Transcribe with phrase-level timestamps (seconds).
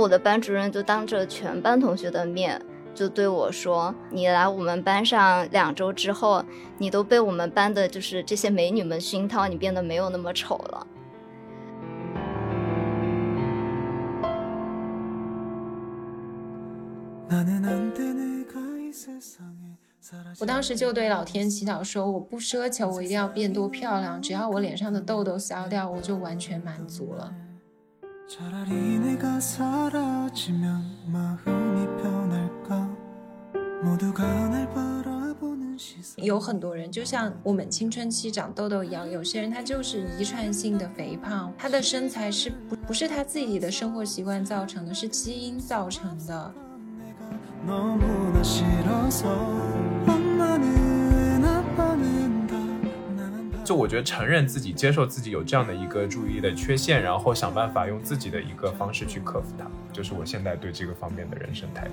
[0.00, 2.60] 我的班主任就当着全班同学的面
[2.94, 6.42] 就对我说：“你来我们班上两周之后，
[6.78, 10.86] 你都被我们班的就是这些美女们熏陶，你变得没有那么丑了。”
[20.40, 27.32] 我当时就对老天祈祷说：“我不奢求我一定要变多漂亮，只要我脸上的痘痘消掉，我就完全满足了。”
[36.16, 46.54] 有很多人就像我们青春期长痘痘一样，有些人他就是遗传性的肥胖，他的身材是不不是他自己的生活习惯造成的，是基因造成的。
[53.70, 61.92] 就我觉得承认自己、接受自己有这样的一个注意力的缺陷，然后想办法用自己的一个方式去克服它，就是我现在对这个方面的人生态度。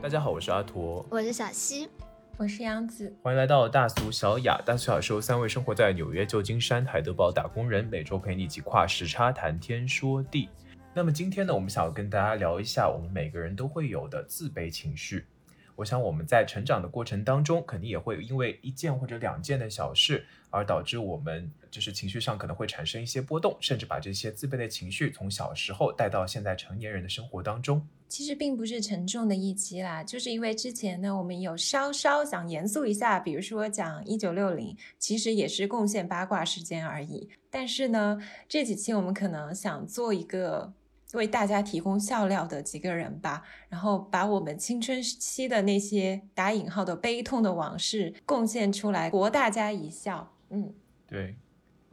[0.00, 1.88] 大家好，我是阿驼，我是小西。
[2.36, 4.60] 我是杨子，欢迎来到大俗小雅。
[4.64, 10.48] 大俗小说三位生活在纽约、旧金山、海德堡打工人，每周陪你一起跨时差谈天说地。
[10.96, 15.26] 那么今天呢，我们想要跟大家聊一下我们每个人都会有的自卑情绪。
[15.74, 27.86] 我想我们在成长的过程当中，肯定也会因为一件或者两件的小事，而导致我们就是情绪上可能会产生一些波动，甚至把这些自卑的情绪从小时候带到现在成年人的生活当中。
[28.08, 37.28] 其实并不是沉重的一期啦，就是因为之前呢，我们有稍稍想严肃一下，比如说讲一九六零，其实也是贡献八卦时间而已。
[37.50, 40.72] 但是呢，这几期我们可能想做一个。
[41.14, 50.34] 为大家提供笑料的几个人吧，然后把我们青春期的那些打引号的悲痛的往事贡献出来，博大家一笑。
[50.50, 50.74] 嗯，
[51.06, 51.36] 对，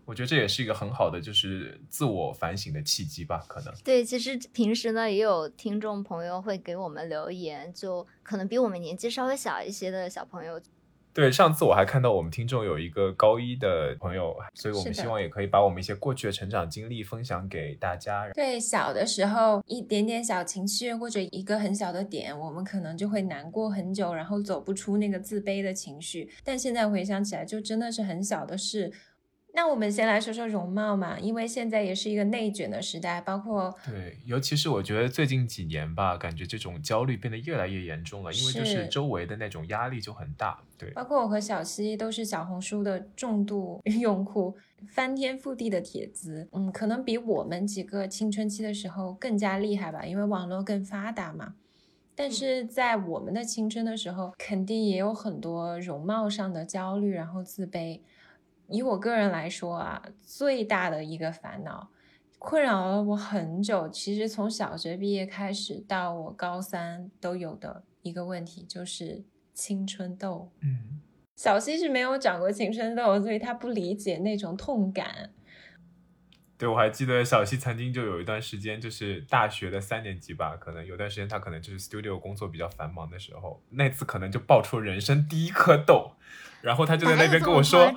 [0.05, 3.73] 我觉得这也是一个很好的就是自我反省的契机吧，可能。
[3.83, 10.59] 对，其实平时呢也有听众朋友会给我们留言，就可能比我们年纪稍微小一些的小朋友。
[11.13, 18.27] 对，上次我还看到我们听众有一个高一的朋友，所以我们希望也可以把我们一些过去的成长经历分享给大家。
[18.33, 26.29] 对，小的时候一点点小情绪或者一个很小的点，我们可能就会难过很久，然后走不出那个自卑的情绪。
[26.43, 28.91] 但现在回想起来，就真的是很小的事。
[29.55, 40.59] 那我们先来说说容貌嘛，因为现在也是一个内卷的时代，包括对，尤其是我觉得最近几年吧，感觉这种焦虑变得越来越严重了，因为就是周围的那种压力就很大。
[40.75, 44.57] 对，包括我和小溪都是小红书的重度 用户，
[44.89, 51.53] 翻天覆地的帖子，嗯，可能比我们几个青春期的时候更加厉害吧，因为网络更发达嘛。
[52.15, 57.99] 但是在我们的青春的时候，肯定也有很多容貌上的焦虑，然后自卑。
[58.67, 61.89] 以我个人来说啊，最大的一个烦恼，
[62.39, 63.87] 困扰了我很久。
[63.89, 69.23] 其实从小学毕业开始到我高三都有的一个问题，就是
[69.53, 70.51] 青春痘。
[70.61, 71.01] 嗯，
[71.35, 75.31] 小溪是没有长过青春痘，所以他不理解那种痛感。
[76.57, 86.11] 对，我还记得小溪曾经就有一段时间，就是大学的三年级吧，可能有段时间他可能就是 studio 工作比较繁忙的时候，那次可能就爆出人生第一颗痘，
[86.61, 87.91] 然后他就在那边跟我说。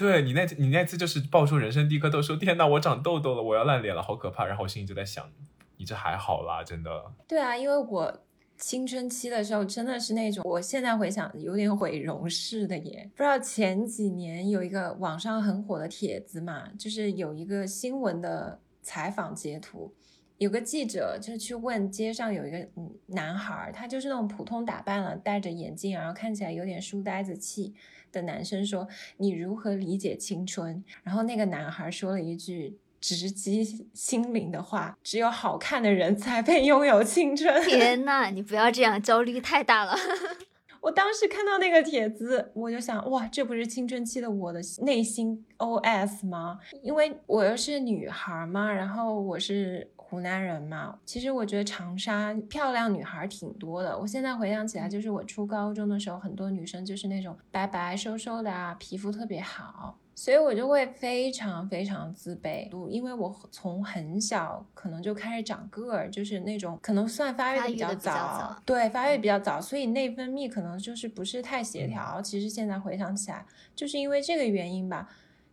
[0.00, 4.46] 对你那，你那次就是爆出人生第一颗痘，说天呐，我长痘痘了，我要烂脸了，好可怕。
[4.46, 5.30] 然后我心里就在想，
[5.76, 7.12] 你这还好啦，真的。
[7.28, 8.22] 对啊，因为我
[8.56, 13.10] 青春期的时候真的是那种，我现在回想有点毁容式的耶。
[13.14, 19.92] 不知道前几年有一个网上很火的帖子嘛，就是有一个新闻的采访截图，
[20.38, 22.66] 有个记者就去问街上有一个
[23.08, 27.74] 男孩，他就是那种普通打扮了，戴着眼镜，然后看起来有点书呆子气。
[28.12, 28.86] 的男生说
[29.18, 39.94] ：“你如何理解青春？”然后那个男孩说了一句直击心灵的话：“只有好看的人才配拥有青春。”天呐，你不要这样，焦虑太大了。
[40.82, 46.58] 我当时看到那个帖子，我就想：哇，这不是青春期的我的内心 OS 吗？
[46.82, 49.90] 因为我又是女孩嘛，然后我是。
[50.10, 53.96] 湖南人嘛，其实我觉得长沙漂亮女孩挺多的。
[53.96, 62.68] 我现在回想起来，就是我初高中的时候，很多女生就是那种白白瘦瘦的啊，皮肤特别好，所以我就会非常非常自卑。
[62.88, 72.20] 因为我从很小可能就开始长个儿，就是那种可能算发育的比较早，对，发育比较早，所以内分泌可能就是不是太协调。
[72.20, 73.46] 其实现在回想起来，
[73.76, 75.08] 就是因为这个原因吧。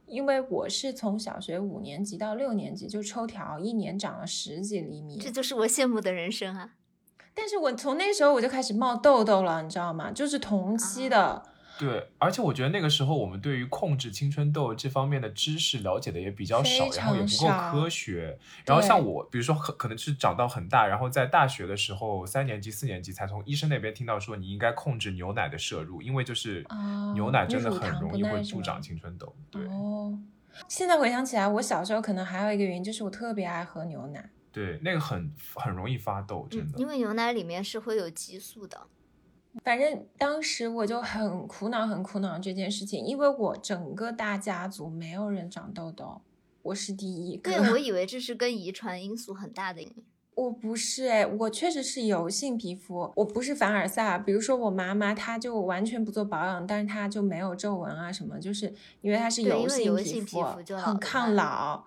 [0.07, 6.71] 因为我是从小学五年级到六年级就抽条，一年长了十几厘米，这就是我羡慕的人生啊！
[7.33, 10.11] 但是我从那时候我就开始冒痘痘了，你知道吗？
[10.11, 11.43] 就是同期的，
[11.79, 18.37] 对，而且我觉得那个时候我们对于控制青春痘这方面的知识了解的也比较少，非然后也不够科学。
[18.65, 29.35] 然后像我，比如说可可能是长到很大，然后在大学的时候，三年级、四年级才从医生那边听到说你应该控制牛奶的摄入，因为就是哦牛奶真的很容易会助长青春痘。
[29.51, 30.17] 对哦，
[30.67, 34.29] 现在回想起来，我小时候可能还有一个原因就是我特别爱喝牛奶。
[34.51, 36.79] 对，那个很很容易发痘，真的。
[36.79, 38.87] 因为牛奶里面是会有激素的。
[39.63, 46.21] 反正当时我就很苦恼，很苦恼这件事情，因为我整个大家族没有人长痘痘，
[46.61, 47.51] 我是第一个。
[47.51, 50.03] 对，我以为这是跟遗传因素很大的原因。
[50.35, 54.19] 我不是哎，我确实是油性皮肤，我不是凡尔赛。
[54.19, 58.71] 比如说我妈妈，她就完全不做保养，但是她就没有皱纹啊什么，就是
[59.01, 59.67] 因为她是油
[59.97, 61.85] 性皮肤就很抗慢老。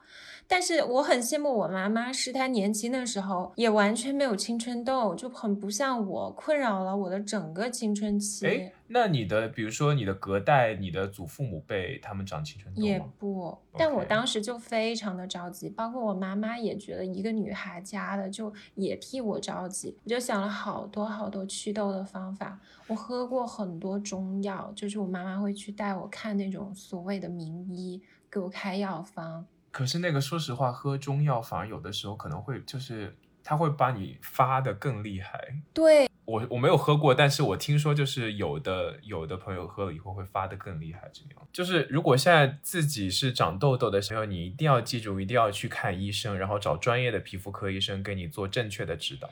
[0.50, 8.44] 但是我很羡慕我妈妈，是她年轻的时候也完全没有青春痘，就很不像我，困扰了我的整个青春期。
[8.48, 12.98] 哎，那你的比如说你的隔代，你的祖父母辈，他们长青春痘也？
[13.16, 22.58] 不，但我当时就非常的着急，包括我妈妈也觉得一个女孩家的就也替我着急，我就想了好多好多祛痘的方法，
[22.88, 29.46] 我喝过很多中药，就是我妈妈会去带我看那种所谓的名医，给我开药方。
[29.70, 35.54] 可是那个说实话，喝中药反而有的时候可能会就是它会把你发的更厉害。
[35.72, 41.46] 对，我我没有喝过，但是我听说就是有的有的朋友喝了以后会发的更厉害，这样。
[41.52, 49.28] 就是如果现在自己是长痘痘的时候，你一定要记住，一定要去看医生，然后找专业的皮肤科医生给你做正确的指导。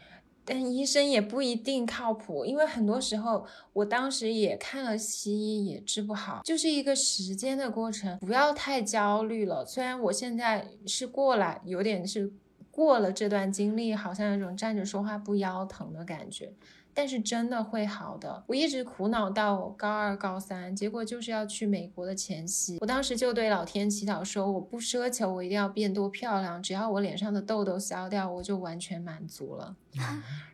[0.48, 9.66] 但医生也不一定靠谱，因为很多时候我当时也看了西医，也治不好，就是一个时间的过程，不要太焦虑了。
[9.66, 12.32] 虽然我现在是过来，有点是
[12.70, 16.52] 过了这段经历，好像有种站着说话不腰疼的感觉。
[16.98, 18.42] 但是真的会好的。
[18.48, 29.76] 我一直苦恼到高二、高三，结果就是要去美国的前夕，我当时就对老天祈祷说，我不奢求我一定要变多漂亮，只要我脸上的痘痘消掉，我就完全满足了。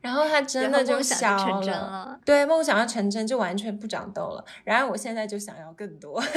[0.03, 2.21] 然后它真的就成真了。
[2.27, 4.45] 对，梦想要成真，就完全不长痘了。
[4.65, 6.21] 然而我现在就想要更多，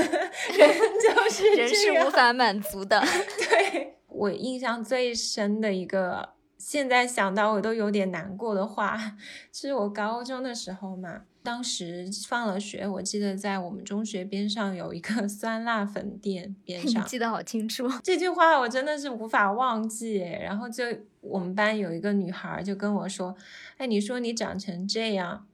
[0.57, 0.69] 人
[1.04, 2.98] 就是人是无法满足的。
[3.50, 9.15] 对我印象最深的一个，现在想到我都有点难过的话，
[9.54, 11.21] 是我高中的时候嘛。
[11.44, 17.88] 当时放了学，我记得在我们中学边上有一个 酸辣粉店 边上，记得好清楚。
[18.04, 20.18] 这句话我真的是无法忘记。
[20.18, 20.83] 然后就
[21.21, 23.33] 我们班有一个女孩就跟我说
[23.77, 25.48] ：“哎，你说你长成这样，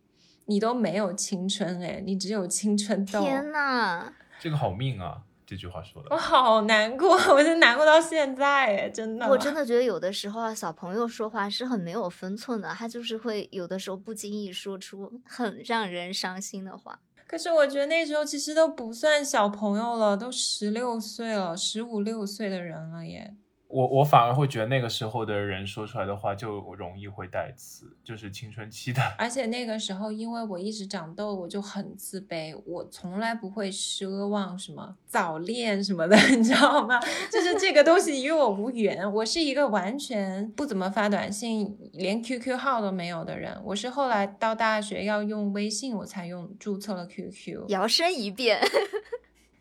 [0.46, 5.22] 你都没有青春哎，你只有青春痘。”天呐，这个好命啊！
[5.46, 9.28] 这句话说的我，好难过，我就难过到现在哎，真的。
[9.28, 17.00] 我真的觉得有的时候啊，小朋友说话是很没有分寸的，他就是会有的时候不经意说出很让人伤心的话。
[17.28, 23.36] 可是我觉得那时候其实都不算小朋友了，都十六岁了，十五六岁的人了耶。
[23.74, 29.02] 我我反而会觉得那个时候的人说出来的话就容易会带刺，就是青春期的。
[29.18, 37.00] 而且那个时候，因为我一直长痘，我就很自卑，我从来不会奢望什么早恋什么的， 你知道吗？
[37.32, 39.12] 就是这个东西与我无缘。
[39.12, 43.60] 我是一个完全不怎么发短信，连 QQ 号都没有的人。
[43.66, 47.70] 我是后来到大学要用微信，我才用注册了 QQ。
[47.70, 48.60] 摇身一变，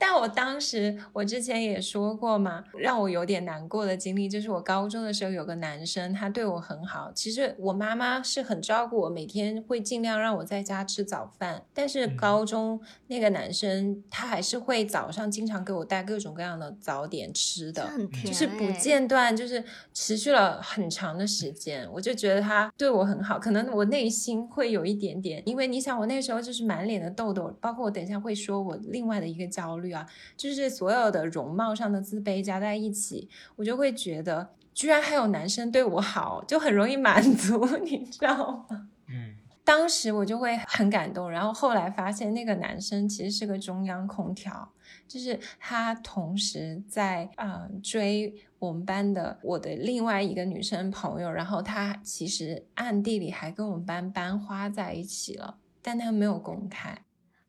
[0.03, 7.13] 但我当时，我之前也说过嘛，让我有点难过的经历，就是我高中的时候有个男生，他对我很好。
[7.15, 11.63] 其实我妈妈是很照顾我，每天会尽量让我在家吃早饭。
[11.73, 17.89] 但是嗯高中那个男生，他还是会早上经常给我带各种各样的早点吃的。
[18.25, 18.73] 就是不。
[18.83, 23.39] 间断，就是持续了很长的时间，我就觉得他对我很好。
[23.39, 30.07] 可能我内心会有一点点，因为你想，我那时候就是满脸的痘痘，包括我等一下会说我另外的一个焦虑啊，
[30.37, 38.89] 就是所有的容貌上的自卑加在一起，我就会觉得，居然还有男生对我好，就很容易满足， 你知道吗？
[39.09, 44.73] 嗯，当时我就会很感动，然后后来发现那个男生其实是个中央空调，
[45.07, 57.03] 就是他同时在啊、呃追我们班的我的另外一个女生朋友，然后他其实暗地里还跟我们班班花在一起了，但他没有公开，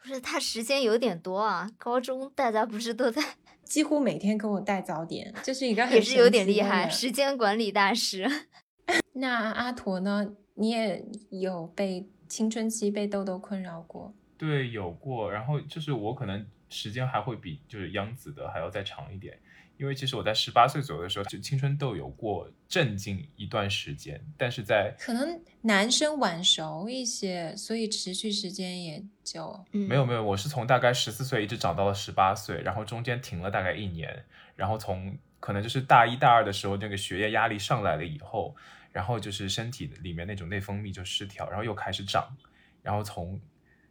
[0.04, 3.22] 不是他时间有点多啊，高中大家不是都在，
[3.64, 8.30] 几乎每天给我带早点，这是一个很也是有点厉害，时间管理大师。
[9.14, 10.34] 那阿驼呢？
[10.56, 14.14] 你也有被青春期被痘痘困扰过？
[14.38, 15.32] 对，有过。
[15.32, 19.40] 然后就是我可能时间还会比就是央子的还要再长一点，
[19.84, 34.24] 因因为其实我在十八岁左右的时候，就青春痘有过镇静一段时间，但是在可能男生晚熟一些，所以持续时间也就嗯没有没有，我是从大概十四岁一直长到了十八岁，然后中间停了大概一年，
[34.56, 38.56] 然后从可能就是大一大二的时候，那个学业压力上来了以后，
[38.94, 42.38] 然后就是身体里面那种内分泌就失调，然后又开始长，
[42.82, 43.38] 然后从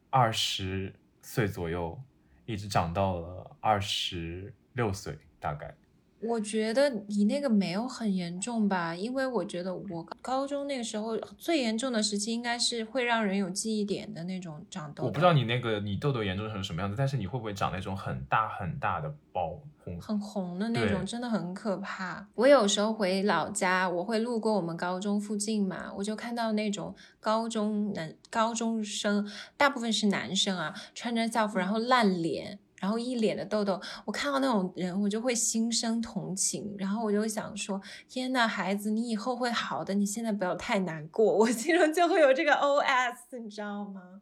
[0.08, 2.02] 二十岁左右
[2.46, 5.74] 一直长到了二十六岁大概。
[6.22, 15.06] 我觉得你那个没有很严重吧，因为我觉得我高中那个时候最严重的时期应该是会让人有记忆点的那种长痘痘。
[15.06, 20.00] 我不知道你那个你痘痘严重成什么样子，但是你会不会长那种很大很大的包红？
[20.00, 22.26] 很红的那种，真的很可怕。
[22.34, 32.60] 我有时候回老家，我会路过我们高中附近嘛，我就看到那种高中男高中生，大部分是男生啊，穿着校服，然后烂脸。
[32.82, 41.24] 然后一脸的痘痘，我看到那种人，我就会心生同情，然后我就想说：天呐，孩子，你以后会好的，你现在不要太难过。
[41.24, 44.20] 我心中就会有这个 OS，你知道吗？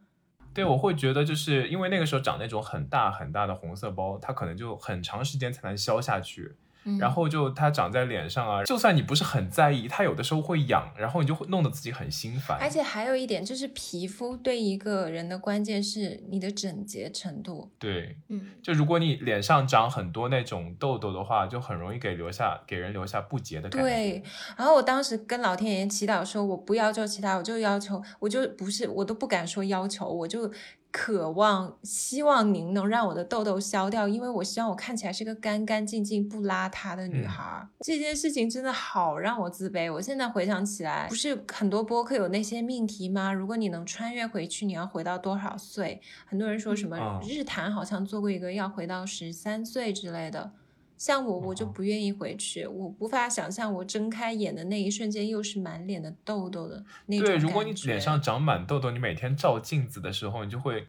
[0.52, 12.58] 对，我会觉得就是因为那个时候长那种很大很大的红色包，它可能就很长时间才能消下去，嗯然后就它长在脸上啊，就算你不是很在意，它有的时候会痒，然后你就会弄得自己很心烦。
[12.60, 17.70] 而且还有一点就是，皮肤对一个人的关键是你的整洁程度。
[17.78, 23.88] 对，嗯，就如果你脸上长很多那种痘痘的话，就很容易给留下给人留下不洁的感觉。
[23.88, 24.22] 对，
[24.56, 30.50] 然后我当时跟老天爷祈祷说，我不要求其他，我就要求，我就不是，我都不敢说要求，我就
[30.92, 37.68] 渴望，希望您能让我的痘痘消掉，因为我希望我看起来是个干干净净、不邋遢的女嗯孩儿。
[37.80, 39.92] 这件事情真的好让我自卑。
[39.92, 43.32] 我现在回想起来，不是很多播客有那些命题吗？
[43.32, 46.00] 如果你能穿越回去，你要回到多少岁？
[46.26, 50.52] 很多人说什么嗯日坛好像做过一个要回到十三岁之类的。
[51.00, 57.46] 像我，我就哦不愿意回去，我无法想象我睁开眼的那一瞬间又是满脸的痘痘的那种对，感觉。
[57.46, 60.88] 如果你脸上长满痘痘，你每天照镜子的时候，你就会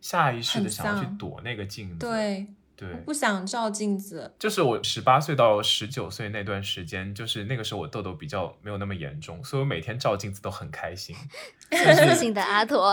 [0.00, 1.98] 下意识的想要去躲那个镜子。
[2.00, 11.14] 对，对我不想照镜子，就是我十八岁到十九岁那段时间，就是那个时候我痘痘比较没有那么严重，所以我每天照镜子都很开心。
[11.70, 12.92] 自信的阿驼，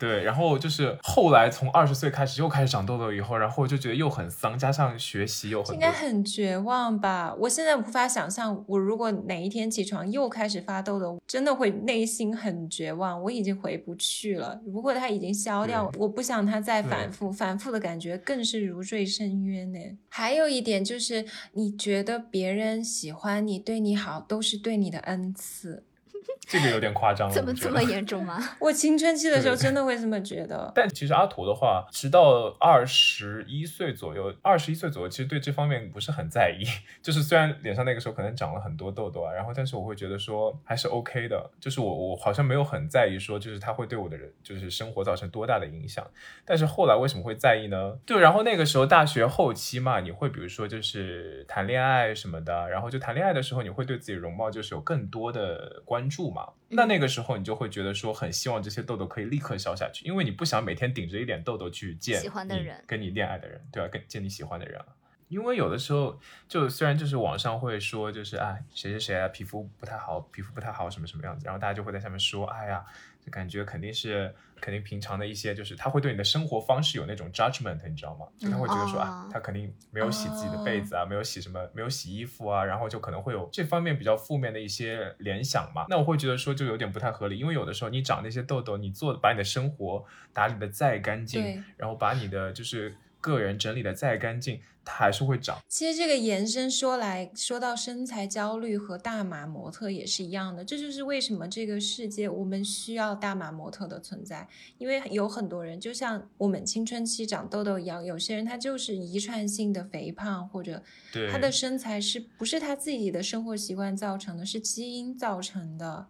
[0.00, 7.34] 对，然后就是后来从二十岁开始又开始长痘痘以后，然后我就觉得又很丧，加上学习又很应该，很绝望吧？
[7.38, 13.22] 我现在无法想象，我如果哪一天起床又开始发痘痘，真的会内心很绝望。
[13.22, 14.58] 我已经回不去了。
[14.64, 19.78] 如果它已经消掉，我不想它再反复，反复的感觉更是如坠深渊呢。
[20.08, 25.84] 还有一点就是，你觉得别人喜欢你、对你好，都是对你的恩赐。
[26.48, 27.34] 这个有点夸张了。
[27.34, 28.38] 怎么这么严重吗？
[28.58, 30.70] 我青春期的时候真的会这么觉得。
[30.74, 36.64] 但其实阿图的话，直到二十一岁左右，二十一岁左右，其实对这方面不是很在意。
[37.02, 41.50] 就是虽然脸上那个时候可能长了很多痘痘啊，然后但是我会觉得说还是 OK 的。
[41.60, 46.06] 就是我我好像没有很在意说，就是它会对我的人就是生活造成多大的影响。
[46.44, 47.96] 但是后来为什么会在意呢？
[48.04, 56.54] 对，然后那个时候大学后期嘛，你会比如说就是谈恋爱什么的，然后就谈恋爱的时候，你会对自己容貌就是有更多的关注嘛。
[56.70, 64.86] 那那个时候你就会觉得说，很希望这些痘痘可以立刻消下去，因为你不想每天顶着一脸痘痘去见喜欢的你人跟你恋爱的人，对吧、跟见你喜欢的人啊。
[65.28, 72.84] 因为有的时候，就虽然就是网上会说，就是啊谁谁谁啊皮肤不太好，皮肤不太好什么什么样子，然后大家就会在下面说，哎呀，
[73.24, 78.26] 就感觉肯定是肯定平常的一些，就是他会对你的生活方式有那种 judgment，你知道吗？
[78.38, 85.86] 就他会觉得说、哦啊，他肯定没有洗自己的被子啊，没有洗什么，没有洗衣服啊，然后就可能会有这方面比较负面的一些联想嘛。
[85.88, 95.58] 那我会觉得说就有点不太合理，因为有的时候你长那些痘痘，你做把你的生活打理的再干净，然后把你的就是个人整理的再干净，它还是会长。
[95.68, 110.82] 其实这个延伸说来说到身材焦虑和大码模特也是一样的，这就是为什么这个世界我们需要大码模特的存在，因为有很多人就像我们青春期长痘痘一样，有些人他就是遗传性的肥胖，或者
[111.12, 116.06] 对，他的身材是不是他自己的生活习惯造成的，是基因造成的，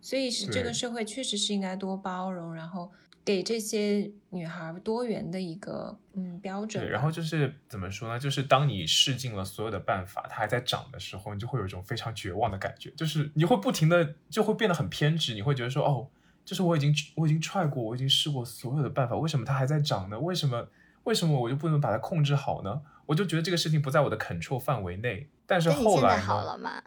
[0.00, 2.90] 所以是这个社会确实是应该多包容，然后
[3.28, 8.18] 给这些女孩多元的一个嗯标准对，然后就是怎么说呢？
[8.18, 16.08] 就是当你试尽了所有的办法，它还在长的时候，你就会有一种非常绝望的感觉，就是你会不停的就会变得很偏执，你会觉得说，哦，
[16.42, 20.18] 就是我已经我已经 try 过，我已经试过所有的办法，为什么它还在长呢？
[20.18, 20.66] 为什么
[21.04, 22.80] 为什么我就不能把它控制好呢？
[23.04, 25.28] 我就觉得这个事情不在我的 control 范围内。
[25.46, 26.22] 但是后来呢？
[26.22, 26.82] 好了吗？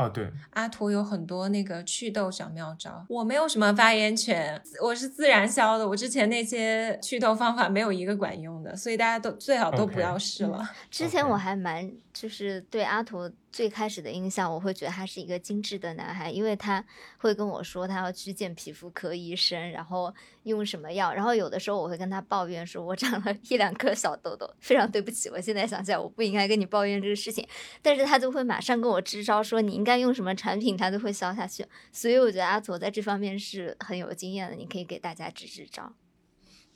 [0.00, 5.88] 哦，对，阿图有很多那个祛痘小妙招，我没有什么发言权，我是自然消的。
[5.88, 10.68] 我之前那些祛痘方法没有一个管用的，所以大家都最好都不要试了。
[10.90, 13.30] 之前我还蛮就是对阿驼。
[13.52, 16.84] 最开始的印象，我会觉得他是一个精致的男孩，因为他
[17.18, 20.14] 会跟我说他要去见皮肤科医生，然后
[20.44, 27.44] 用什么药，然后有的时候我会跟他抱怨说，我长了一两颗小痘痘，非常对不起，我现在想起来我不应该跟你抱怨这个事情，
[27.82, 35.92] 但是他就会马上跟我支招，说你应该用什么产品，他都会消下去，所以我觉得阿佐在这方面是很有经验的，你可以给大家支支招。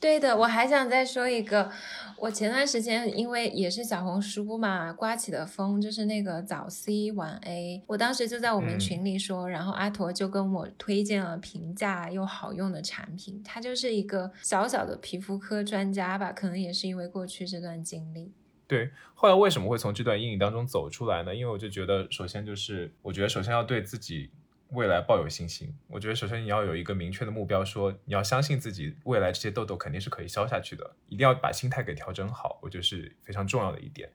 [0.05, 1.71] 对的，我还想再说一个，
[2.19, 18.31] 我前段时间因为也是小红书嘛，刮起的风就是那个早 C 晚 A，我当时就在我们群里说，然后阿驼就跟我推荐了平价又好用的产品，他就是一个小小的皮肤科专家吧，可能也是因为过去这段经历。
[18.67, 21.35] 对，后来为什么会从这段阴影当中走出来呢？
[21.35, 24.31] 因为我就觉得，首先就是我觉得首先要对自己。
[24.75, 34.11] 未来抱有信心，我觉得首先你要有一个明确的目标，说你要相信自己未来这些痘痘肯定是可以消下去的，一定要把心态给调整好，我觉得是非常重要的一点。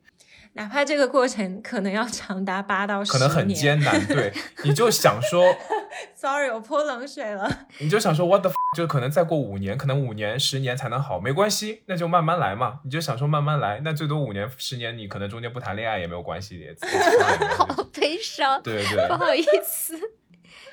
[0.53, 4.33] 哪怕这个过程可能要长达八到十可能很艰难，对，
[4.65, 5.45] 你就想说
[6.15, 7.67] ，Sorry，我泼冷水了。
[7.79, 12.79] 你就想说 What the，就可能再过五年，可能五年、十年才能好，没关系，那就慢慢来嘛。
[12.83, 16.87] 你就想说慢慢来，那最多五年、十年，你可能中间不谈恋爱也没有关系的。
[17.55, 19.95] 好悲伤，对对，不好意思。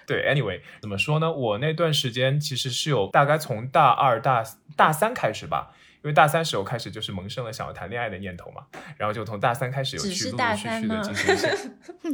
[0.07, 1.33] 对，anyway，怎么说呢？
[1.33, 4.45] 我那段时间其实是有大概从大二、大
[4.77, 11.71] 大三开始吧，因为大三时候开始就是萌生了想要谈恋爱的念头嘛，然后就从大三开始有去陆陆续续的进行一些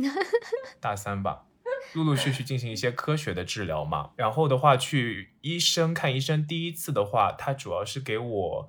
[0.80, 1.44] 大三吧，
[1.92, 4.10] 陆陆续续进行一些科学的治疗嘛。
[4.16, 8.68] 然后的话，去医生看医生，第一次的话，他主要是给我，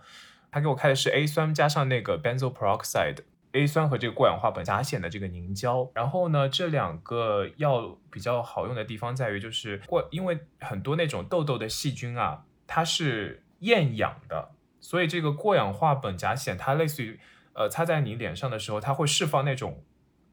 [0.51, 3.19] 他给我开的是 A 酸加上那个 benzoyl peroxide。
[3.53, 17.19] A 酸和这个过氧化苯甲酰的这个凝胶，然后呢，这两个药比较好用的地方在于，就是过，因为很多那种痘痘的细菌啊，它是厌氧的，所以这个过氧化苯甲酰它类似于，
[17.53, 19.83] 呃，擦在你脸上的时候，它会释放那种，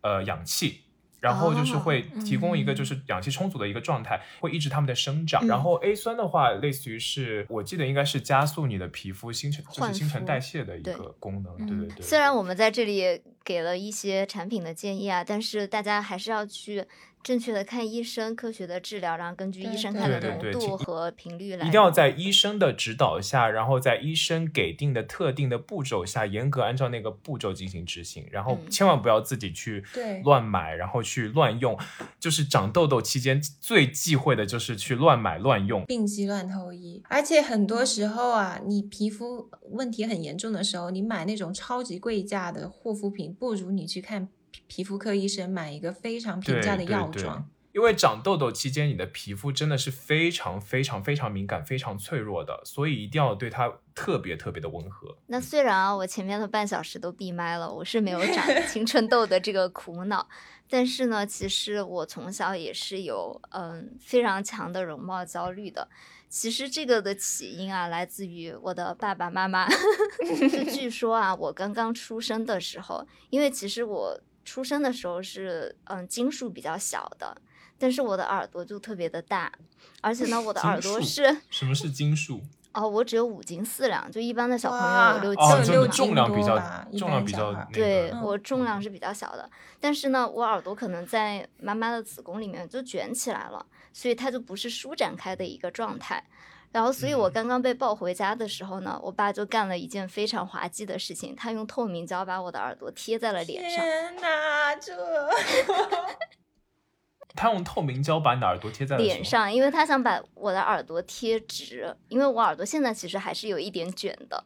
[0.01, 0.85] 呃，氧气。
[1.21, 5.47] 然后就是会提供一个就是氧气充足的一个状态，会抑制它们的生长。
[5.47, 11.57] 然后 A 酸的话，类似于是我记得应该是加速你的皮肤新陈就是新陈代谢的一个功能。
[11.67, 12.03] 对对对。
[12.03, 16.85] 虽然我们在这里给了一些产品的建议啊，但是大家还是要去。
[17.23, 21.67] 正确的看医生，科学的治疗，然后根据医生看的浓度和频率来。
[21.67, 28.27] 一定要在医生的指导下，然后在医生给定的特定的步骤下，严格按照那个步骤进行执行。
[28.31, 29.85] 然后千万不要自己去
[30.25, 31.79] 乱买，然后去乱用。
[32.19, 37.03] 就是长痘痘期间最忌讳的就是去乱买乱用，病急乱投医。
[37.09, 44.29] 而且很多时候啊，你皮肤问题很严重的时候，你买那种超级贵价的护肤品，不如你去看。
[44.71, 55.17] 皮肤科医生买一个非常平价的药妆，因为长痘痘期间你的皮肤真的是非常非常非常敏感、非常脆弱的，所以一定要对它特别特别的温和。
[55.27, 60.29] 那虽然啊，我前面的半小时都闭麦了，我是没有长 青春痘的这个苦恼，
[60.69, 65.89] 但是呢，其实我从小也是有嗯非常强的容貌焦虑的。
[66.29, 69.67] 其实这个的起因啊，来自于我的爸爸妈妈。
[70.73, 74.21] 据说啊，我刚刚出生的时候，因为其实我。
[74.51, 77.41] 出生的时候是嗯斤数比较小的，
[77.79, 79.53] 但是我的耳朵就特别的大，
[80.01, 82.43] 而且呢我的耳朵是什么是斤数？
[82.75, 86.59] 哦，我只有五斤四两，就一般的小朋友有六斤六重量比较
[86.99, 96.25] 重量比较对我重量是比较小的，但是呢我耳朵可能在妈妈的子宫里面就卷起来了，所以它就不是舒展开的一个状态。
[96.73, 103.85] 然后，所以我刚刚被抱回家的时候呢，我爸就干了一件非常滑稽的事情，他用透明胶把我的耳朵贴在了脸上。
[103.85, 104.97] 天哪，这！
[107.35, 114.45] 他用透明胶把你的耳朵贴在脸上，因为他想把我的耳朵贴直，因为我耳朵现在其实还是有一点卷的。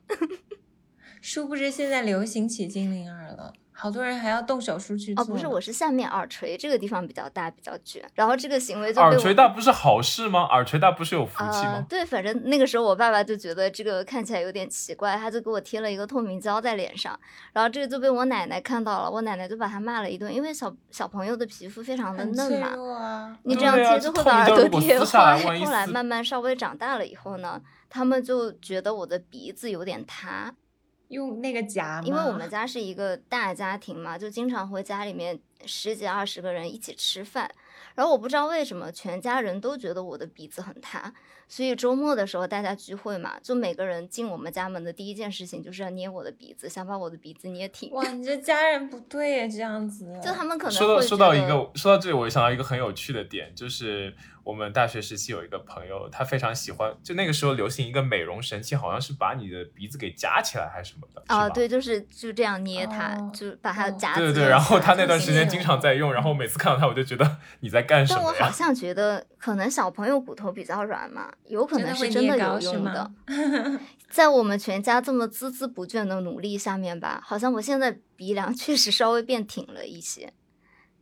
[1.21, 3.53] 殊不知现在流行起精灵耳了。
[3.77, 10.43] 好多人还要动手术去做哦，不是，我是下面耳垂这个地方比较大，比较卷，然后这个行为就耳垂大不是好事吗？
[10.45, 11.85] 耳垂大不是有福气吗？
[11.89, 17.19] 对，反正那个时候我爸爸就觉得这个看起来有点奇怪，他就给我贴了一个透明胶在脸上，
[17.53, 25.37] 然后这个就被我奶奶看到了，我奶奶就把他骂了一顿，因为小小朋友的皮肤非常的嫩嘛，你这样贴就会把耳朵贴坏。
[25.59, 27.61] 后来慢慢稍微长大了以后呢，
[27.91, 30.55] 他们就觉得我的鼻子有点塌。
[31.15, 37.51] 用那个夹，因为我们家是一个大家庭嘛，就经常会家里面十几二十个人一起吃饭，
[37.95, 41.15] 然后我不知道为什么全家人都觉得我的鼻子很塌，
[41.49, 47.91] 所以周末的时候大家聚会嘛，就每个人进我们家门的第一件事情就是要捏我的鼻子，想把我的鼻子捏挺。
[47.93, 50.13] 哇，你这家人不对耶，这样子。
[50.23, 68.51] 就他们可能说到说到一个说到这里，我就想到一个很有趣的点，就是我们大学时期有一个朋友，他非常喜欢，就那个时候流行一个美容神器，好像是把你的鼻子给夹起来还是什么的，是啊，对，就是就这样捏它，哦就把它哦夹对对对，然后他那段时间经常在用，然后每次看到他，我就觉得你在干什么但我好？
[68.51, 73.11] 像觉得，可能小朋友骨头比较软嘛，有可能是真的有用的。
[74.11, 80.33] 在我们全家这么孜孜不倦的努力下面吧，好像我现在鼻梁确实稍微变挺了一些。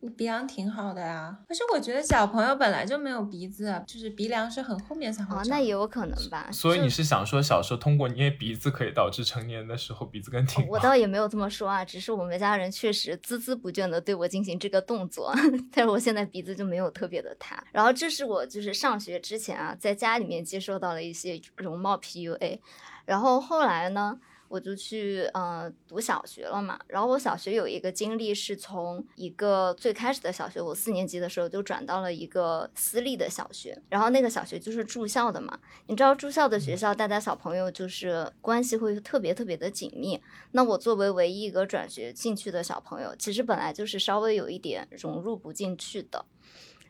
[0.05, 6.49] 你鼻梁挺好的呀，可是我觉得小朋友本来就没有鼻子，啊，就是鼻梁是很后面才会哦，那也有可能吧。
[6.51, 10.77] 所以你是想说，小时候通过捏鼻子可以导致成年的时候鼻子更挺我？
[10.81, 15.33] 倒也没有这么说啊，只是我们家人确实孜孜不倦的对我进行这个动作，
[15.73, 17.63] 但是我现在鼻子就没有特别的塌。
[17.71, 22.59] 然后这是我就是上学之前啊，在家里面接受到了一些容貌 PUA，
[23.05, 24.19] 然后后来呢，
[24.53, 26.79] 我就去呃读小学了嘛。
[26.87, 35.59] 然后我小学有一个经历是从一个最开始的小学，我四年级的时候就转到了一个私立的小学，然后那个小学就是住校的嘛。
[35.87, 40.21] 你知道住校的学校，大家小朋友就是关系会特别特别的紧密。
[40.51, 46.27] 那我作为唯一一个转学进去的小朋友，其实本来就是稍微有一点融入不进去的。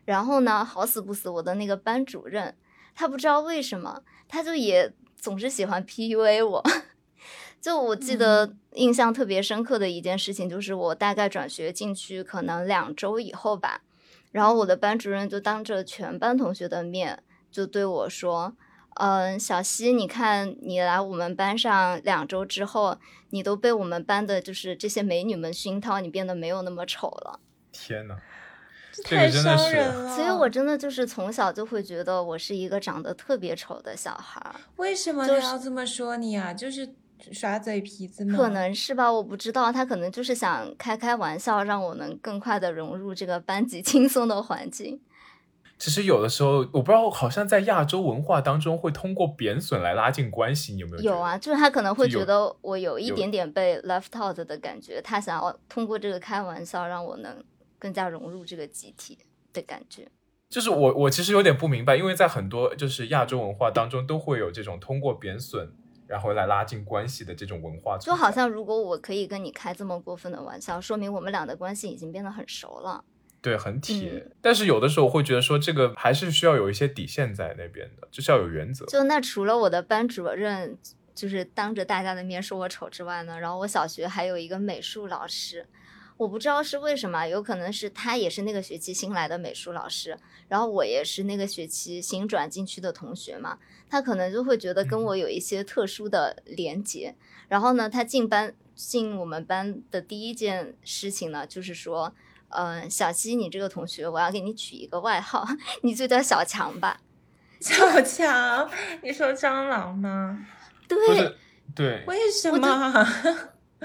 [0.03, 2.57] 然后呢，好死不死，我的那个班主任，
[2.93, 6.61] 他不知道为什么，他就也总是喜欢 PUA 我。
[7.63, 13.83] 就我记得印象特别深刻的一件事情，就是我大概转学进去可能两周以后吧，
[14.33, 18.53] 然后我的班主任就当着全班同学的面就对我说
[18.99, 22.97] ：“嗯，小西，你看你来我们班上两周之后，
[23.29, 27.39] 你都被我们班的就是这些美女们熏陶，你变得没有那么丑了。
[27.71, 28.17] 天呐！
[28.91, 30.15] 这这个太伤真的是人了。
[30.17, 36.53] 所以我真的就是从小就会觉得我是一个长得特别丑的小孩儿，为什么就是他要这么说你啊？
[36.53, 36.93] 就是
[37.31, 38.37] 耍嘴皮子吗？
[38.37, 44.99] 可能是吧，我不知道，他可能就是想开开玩笑，让我能更快的融入这个班级 轻松的环境。
[45.79, 51.03] 其实有的时候，我不知道，好像在亚洲文化当中会通过贬损来拉近关系，你有没有？
[51.03, 57.43] 有啊，，就是他可能会觉得我有一点点被 left out 的感觉，他想要通过这个开玩笑让我能
[57.79, 59.17] 更加融入这个集体
[59.51, 60.07] 的感觉。
[60.49, 65.73] 就是我我其实有点不明白，因为在很多就是亚洲文化当中都会有这种通过贬损
[66.13, 73.03] 然后来拉近关系的这种文化，就好像如果我可以跟你开这么过分的玩笑，说明我们俩的关系已经变得很熟了。
[73.41, 74.23] 对很铁。
[74.23, 78.85] 嗯但是有的时候会觉得说这个还是需要有一些底线在那边的，就是要有原则。
[78.85, 80.77] 就那除了我的班主任
[81.15, 85.65] 就是当着大家的面说我丑之外呢，然后我小学还有一个美术老师，
[86.23, 93.57] 我不知道是为什么，有可能是他也是那个学期新来的美术老师，然后我也是那个学期新转进去的同学嘛，
[93.89, 97.15] 他可能就会觉得跟我有一些特殊的连结。
[97.49, 102.13] 然后呢，他进班进我们班的第一件事情呢，就是说。
[102.55, 105.43] 嗯，小西，你这个同学，我要给你取一个外号，
[105.81, 107.01] 你就叫小强吧。
[107.59, 108.69] 小强，
[109.01, 110.45] 你说蟑螂吗？
[110.87, 111.35] 对，
[111.73, 113.07] 对，为什么？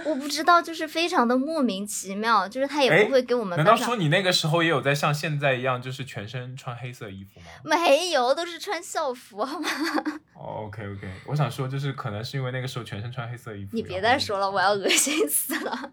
[0.04, 7.46] 我不知道，就是非常的莫名其妙，就是他也哎不会给我们难道说你那个时候也有在像现在一样，就是全身穿黑色衣服吗？
[7.64, 9.68] 没有，都是穿校服，好吗？
[10.34, 13.70] 哦，OK OK，我想说就是可能是因为那个时候全身穿黑色衣服。
[13.72, 15.92] 你别再说了，我要恶心死了。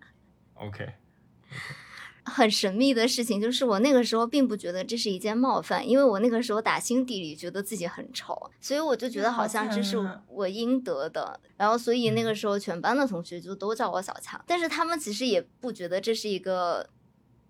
[0.55, 0.93] OK，
[2.25, 9.95] 很神秘的事情就是，我那个时候并不觉得这是一件冒犯，因为我那个时候打心底里觉得自己很丑，所以我就觉得好像这是
[10.27, 11.39] 我应得的。
[11.55, 16.89] 然后，所以那个时候全班的同学就都叫我小强，但是他们其实也不觉得这是一个，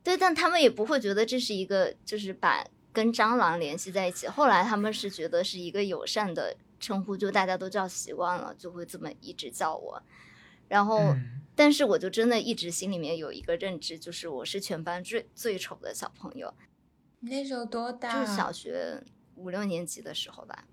[0.03, 4.27] 对，但他们也不会觉得这是一个，就是把跟蟑螂联系在一起。
[4.27, 10.03] 后来他们是觉得是一个友善的称呼，就大家都叫习惯了，就会这么一直叫我。
[10.67, 16.53] 然后，嗯但是我就真的一直心里面有一个认知，就是我是全班最最丑的小朋友，
[17.21, 18.19] 你那时候多大？
[18.19, 19.01] 就是小学
[19.35, 20.65] 五六年级的时候吧。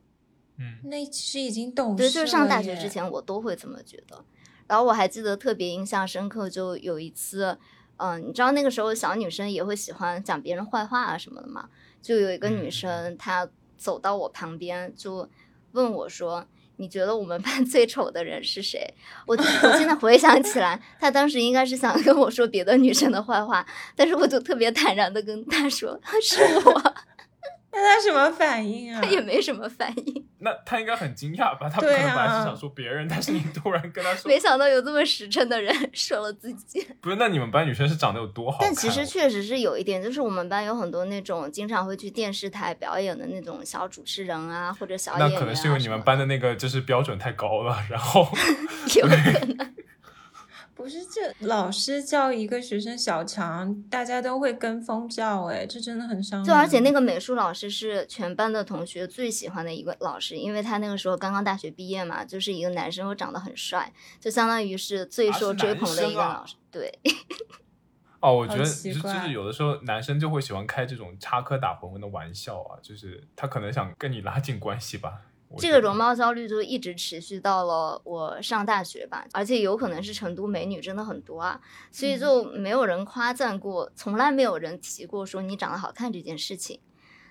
[0.56, 4.24] 嗯那其实已经懂事对，就是上大学之前我都会这么觉得。
[4.66, 7.56] 然后我还记得特别印象深刻，就有一次，
[7.98, 15.30] 嗯、你知道那个时候小女生也会喜欢讲别人坏话啊什么的嘛，就有一个女嗯生她走到我旁边就
[15.70, 16.44] 问我说。
[16.82, 18.92] 你觉得我们班 最丑的人是谁？
[19.24, 23.64] 我我现在回想起来，他当时应该是想跟我说别的女生的坏话，
[23.94, 26.94] 但是我就特别坦然的跟他说 是我，
[27.82, 29.00] 那他什么反应啊？
[29.02, 30.24] 他也没什么反应。
[30.38, 31.68] 那他应该很惊讶吧？
[31.68, 36.86] 他不可能本来是想说别人，但是你突然跟他说，没想到有这么实诚的人说了自己。
[37.00, 38.68] 不是，那你们班女生是长得有多好看？
[38.68, 45.32] 但其实确实是有一点，就是我们班有很多那种经常会去电视台表演的那种小主持人啊，或者小演员、啊。
[45.32, 48.28] 那可能是因为你们班的那个就是标准太高了，然后
[48.96, 49.74] 有可能。
[50.74, 56.46] 不是这老师叫一个学生小强，大家都会跟风叫，哎，这真的很伤人。
[56.46, 66.56] 就而且那个美术老师是全班的同学最喜欢的一个老师，因为他那个时候刚刚大学毕业嘛，就是一个男生又长得很帅，就相当于是最受追捧的一个老师。
[66.70, 66.98] 对。
[68.20, 75.22] 哦，我觉得就是就是有的时候男生就会喜欢开这种插科打诨的玩笑啊，就是他可能想跟你拉近关系吧。
[75.58, 81.60] 这个容貌焦虑就一直持续到了我上大学吧，而且有可能是成都美女真的很多啊，
[81.90, 86.80] 所以就没有人夸赞过，从来没有人提过说你长得好看这件事情，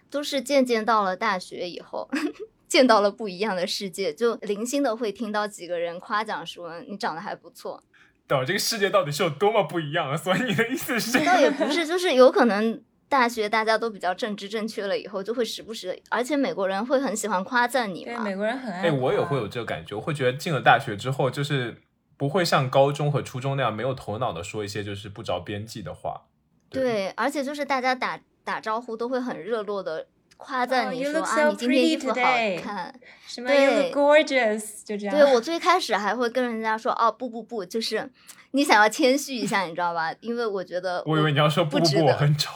[0.09, 2.09] 都是渐渐到了大学以后，
[2.67, 7.83] 见到了不一样的世界，就零星的会听到几个人夸奖说你长得还不错。
[8.27, 10.15] 等这个世界到底是有多么不一样啊？
[10.15, 11.23] 所以你的意思是？
[11.25, 12.81] 倒也不是，就是有可能。
[13.11, 18.13] 大学大家都比较政治正确了，以后就会时不时的，而且美国人会很喜欢夸赞你嘛。
[18.13, 18.83] 对，美国人很爱。
[18.83, 21.81] 哎，我也会有这个感觉，我会觉得进了大学之后，就是
[22.15, 26.21] 不会像高中和初中那样没有头脑的说一些就是不着边际的话。
[26.69, 30.07] 对，而且就是大家打打招呼都会很热络的
[30.41, 32.91] 夸赞你说啊，你今天衣服好看，
[33.27, 35.15] 什么 You look gorgeous，就这样。
[35.15, 38.09] 对我最开始还会跟人家说哦不不不，就是
[38.51, 40.11] 你想要谦虚一下，你知道吧？
[40.19, 42.51] 因为我觉得我以为你要说不不不，我很丑。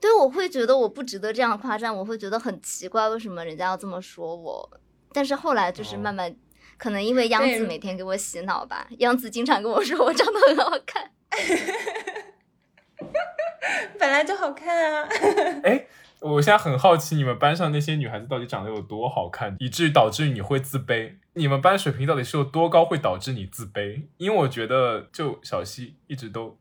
[0.00, 4.70] 对，我会觉得我不值得这样夸赞，我会觉得很奇怪，为什么人家要这么说我？
[5.12, 6.32] 但是后来就是慢慢，
[6.76, 11.10] 可能因为央子每天给我洗脑吧，央子经常跟我说我长得很好看，
[13.98, 15.08] 本来就好看啊。
[15.64, 15.86] 哎，
[16.20, 21.16] 我现在很好奇，你们班上那些女孩子到底长得有多好看，以至于导致你会自卑？
[21.34, 24.06] 你们班水平到底是有多高，会导致你自卑？
[24.16, 26.58] 因为我觉得，就小溪一直都，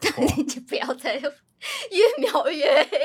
[0.36, 1.20] 你不要再。
[1.90, 2.98] 越描越黑，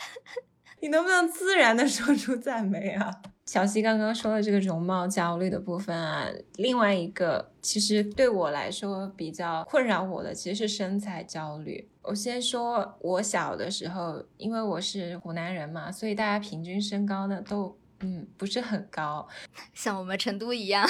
[0.80, 3.10] 你能不能自然的说出赞美啊？
[3.46, 11.88] 小溪刚刚说的这个容貌焦虑的部分啊，另外一个其实对我来说比较困扰我的其实是身材焦虑。
[12.02, 19.26] 我先说，我小的时候，因为我是湖南人嘛，所以大家平均身高呢都嗯不是很高，
[19.72, 20.84] 像我们成都一样。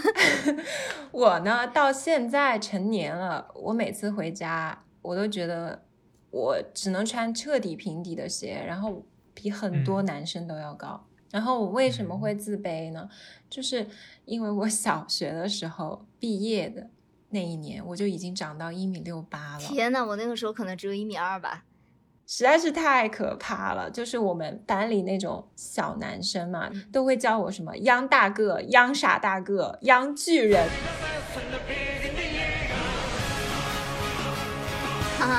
[1.13, 5.83] 我呢到现在成年了，我每次回家我都觉得。
[6.33, 11.07] 我只能穿彻底平底的鞋，然后比很多男生都要高。
[11.37, 13.07] 然后我为什么会自卑呢？
[13.51, 13.87] 就是
[14.25, 16.89] 因为我小学的时候毕业的
[17.29, 19.61] 那一年，我就已经长到一米六八了。
[19.61, 21.65] 天呐，我那个时候可能只有一米二吧，
[22.27, 23.91] 实在是太可怕了。
[23.91, 30.67] 就是我们班里那种小男生嘛，都会叫我什么“央大个”“央傻大个”“央巨人”。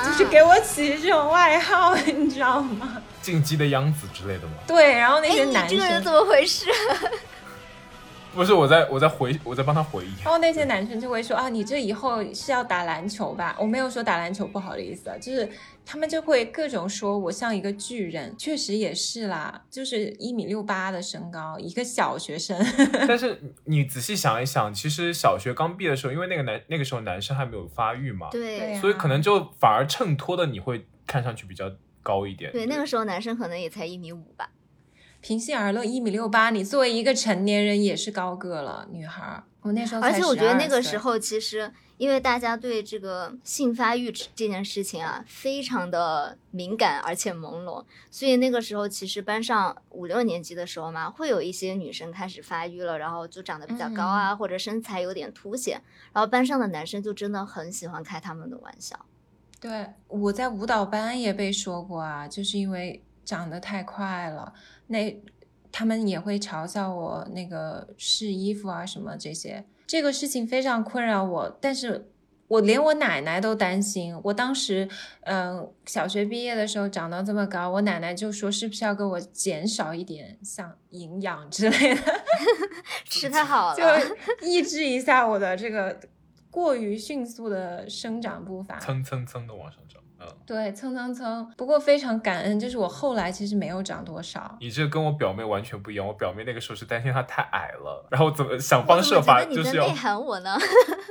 [0.05, 2.96] 就是给我起这种外号，你知道吗？
[3.27, 4.53] 进击的央子之类的吗？
[4.65, 6.65] 对，然后那些男生，这个人怎么回事？
[8.33, 10.23] 不是我在，我在回，我在帮他回忆。
[10.23, 13.53] 然后那些男生就会说啊，你这以后是要打篮球吧？
[13.59, 15.49] 我没有说打篮球不好的意思，就是
[15.85, 22.57] 他们就会各种说我像一个巨人，确实也是啦，就是一米六八的身高，一个小学生。
[23.09, 31.71] 但是 你仔细想一想，其实小学刚毕业的时候，因为那个男那个时候男生还没有发育嘛，对，所以可能就反而衬托的你会看上去比较
[32.03, 32.51] 高一点。
[32.51, 34.49] 对，那个时候男生可能也才一米五吧。
[35.19, 39.43] 平心而论，一米六八，你作为一个成年人也是高个了，女孩。
[39.61, 55.81] 我那时候，而且我觉得那个时候其实，因为大家对这个性发育这件事情啊，非常的敏感而且朦胧，所以那个时候其实班上五六年级的时候嘛，会有一些女生开始发育了，然后就长得比较高啊，或者身材有点凸显，
[56.13, 59.05] 然后班上的男生就真的很喜欢开他们的玩笑。
[59.59, 64.53] 对，我在舞蹈班也被说过啊，就是因为长得太快了。
[64.87, 65.19] 那
[65.71, 71.57] 他们也会嘲笑我那个试衣服啊什么这些，这个事情非常困扰我。
[71.59, 72.09] 但是
[72.47, 74.17] 我连我奶奶都担心。
[74.23, 74.87] 我当时，
[75.21, 82.01] 嗯，小学毕业的时候长到这么高，我奶奶就说是不是要给我减少一点像营养之类的，
[83.09, 84.15] 吃太好了，就
[84.47, 85.99] 抑制一下我的这个
[86.49, 90.01] 过于迅速的生长步伐，蹭蹭蹭的往上涨。
[90.19, 91.47] 嗯对，蹭蹭蹭。
[91.55, 94.57] 不过非常感恩，就是我后来其实没有长多少。
[94.59, 96.07] 你这跟我表妹完全不一样。
[96.07, 100.57] 我表妹那个时候是担心她太矮了，然后怎么想方设法就是要内涵我呢？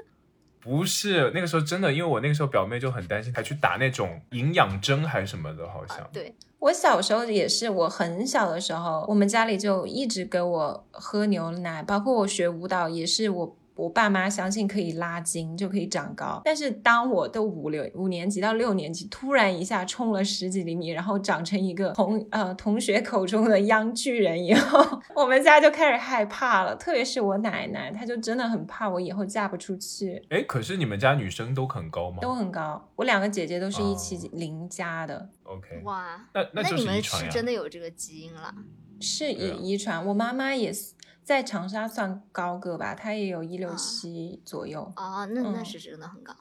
[0.59, 5.99] 不是那个时候真的，因为我那个时候表妹就很担心，还去打那种营养针还是什么的，好像。
[6.12, 13.57] 对，我小时候也是，我很小的时候，我们家里就一直给我喝牛奶，包括我学舞蹈也是我。
[13.76, 26.74] 我爸妈相信可以拉筋就可以长高，但是当我的五六五年级到六年级，突然一下冲了十几厘米，然后长成一个同呃同学口中的央巨人以后， 我们家就开始害怕了。
[26.76, 30.24] 特别是我奶奶，她就真的很怕我以后嫁不出去。
[30.30, 32.18] 哎，可是你们家女生都很高吗？
[32.22, 35.28] 都很高，我两个姐姐都是一七零加的。
[35.42, 38.54] OK，哇，那那你们是真的有这个基因了？
[38.98, 40.95] 是遗遗传，我妈妈也是。
[41.26, 44.92] 在长沙算高个吧，他也有一六七左右。
[44.94, 46.32] 哦，那那是真的很高。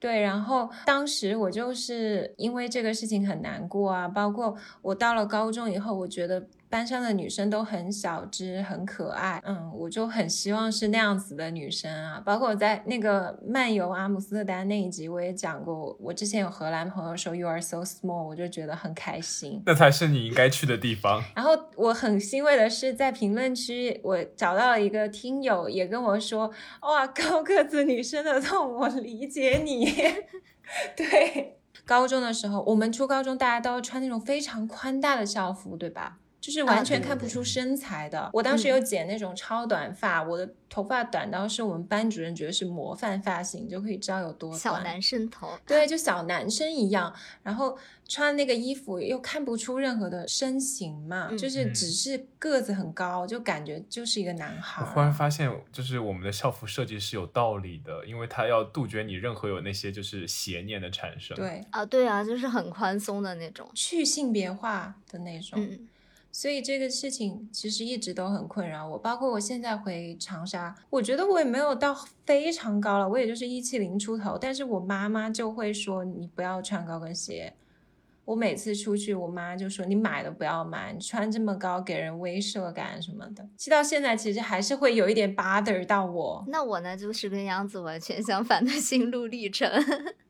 [0.00, 6.48] 对，然后当时我就是因为这个事情很难过啊，包括我到了高中以后，我觉得。
[6.74, 12.20] 班上的女生都很小只，很可爱，嗯，我就很希望是那样子的女生啊。
[12.26, 19.62] 包括我在那个漫游阿姆斯特丹那一集，我也讲过，我之前有荷兰朋友说 You are so small，我就觉得很开心。
[19.64, 21.22] 那才是你应该去的地方。
[21.36, 29.94] 然后我很欣慰的是，在评论区我找到了一个听友，也跟我说，哇，高个子女生的痛，我理解你。
[30.96, 36.18] 对，高中的时候，我们初高中大家都要穿那种非常宽大的校服，对吧？
[36.44, 38.28] 就是完全看不出身材的。
[38.34, 44.60] 我当时有剪那种超短发，我的头发短到是我们班主任觉得是模范发型，就可以知道有多短。
[44.60, 47.10] 小男生头，对，就小男生一样。
[47.42, 54.82] 然后穿那个衣服又看不出任何的身形嘛，就是只是个子很高，就感觉就是一个男孩。
[54.84, 61.34] 我忽然发现，就是我们的校服设计是有道理的，因为它要杜绝你任何有那些就是邪念的产生。
[61.34, 65.58] 对啊，对啊，就是很宽松的那种，去性别化的那种。
[65.58, 65.88] 嗯。
[66.36, 77.54] 所以这个事情其实一直都很困扰我，包括我现在回长沙，我觉得我也没有到非常高了，我也就是一七零出头，但是我妈妈就会说你不要穿高跟鞋。
[78.24, 83.48] 我每次出去，我妈就说你买的不要买，你穿这么高给人威慑感什么的。
[83.56, 86.44] 其实到现在其实还是会有一点 bother 到我。
[86.48, 89.70] 那我呢就是跟杨子完全相反的心路历程，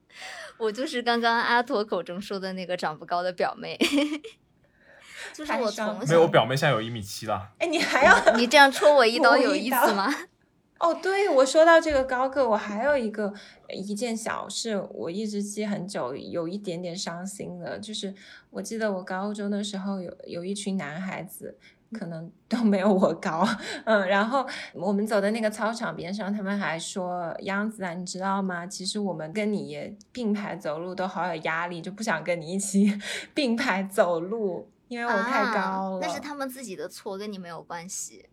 [0.58, 3.78] 我就是刚刚阿驼口中说的那个长不高的表妹。
[5.34, 7.50] 就是我从没有，我表妹现在有一米七了。
[7.58, 10.08] 哎，你还要你这样戳我一刀有意思吗？
[10.78, 13.32] 哦，对，我说到这个高个，我还有一个
[13.70, 18.14] 一件小事，我一直记很久，有一点点伤心的，就是
[18.50, 21.56] 我记得我高中的时候有有一群男孩子，
[21.92, 23.48] 可能都没有我高，
[23.86, 28.66] 嗯，然后我们走的那个操场边上，他们还说：“杨子啊，你知道吗？
[28.66, 32.92] 其实我们跟你并排走路都好有压力，就不想跟你一起
[33.32, 38.28] 并排走路。”因为我太高了，那是他们自己的错，跟你没有关系。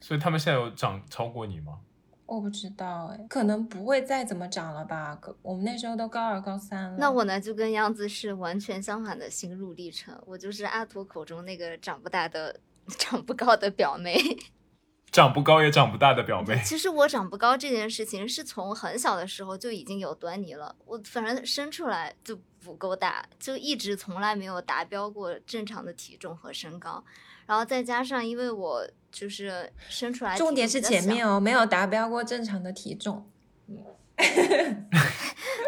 [0.00, 1.80] 所以他们现在有长超过你吗？
[2.26, 5.18] 我不知道哎，可能不会再怎么长了吧。
[5.40, 6.96] 我们那时候都高二、高三了。
[6.98, 10.14] 那我呢，就跟样子是完全相反的心路历程。
[10.26, 12.60] 我就是阿图口中那个长不大的、
[12.98, 14.20] 长不高的表妹。
[15.10, 16.60] 长不高也长不大的表妹。
[16.62, 20.76] 其实我长不高这件事情是从很小的时候就已经有端倪了。
[20.84, 27.04] 我反正生出来就不够大，就一直从来没有达标过正常的体重和身高。
[27.46, 33.26] 然后再加上因为我就是生出来，重点是前面哦，没有达标过正常的体重，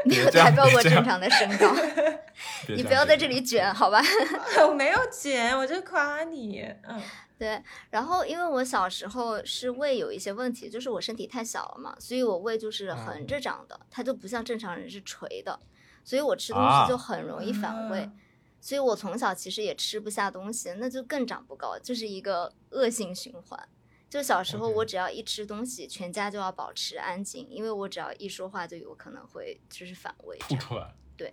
[0.04, 1.74] 没有达标过正常的身高。
[2.68, 4.02] 你不要在这里卷，好吧？
[4.68, 7.00] 我没有卷，我就夸你，嗯。
[7.38, 15.58] 对，然后因为我小时候是胃有一些问题，就是我身体太小了嘛，所以我胃就是横着长的，它就不像正常人是垂的，
[16.10, 18.10] 所以我吃东西就很容易反胃，
[18.60, 23.68] 所以我从小其实也吃不下东西，那就更长不高，就是一个恶性循环。
[24.08, 30.36] 就小时候我只要一吃东西，全家就要保持安静，因为我只要一说话就有可能会就是反胃。
[30.38, 30.92] 吐出来。
[31.16, 31.32] 对，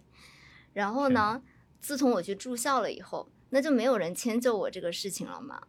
[0.74, 1.42] 然后呢，
[1.80, 5.60] 自从我去住校了以后，那就没有人迁就我这个事情了嘛。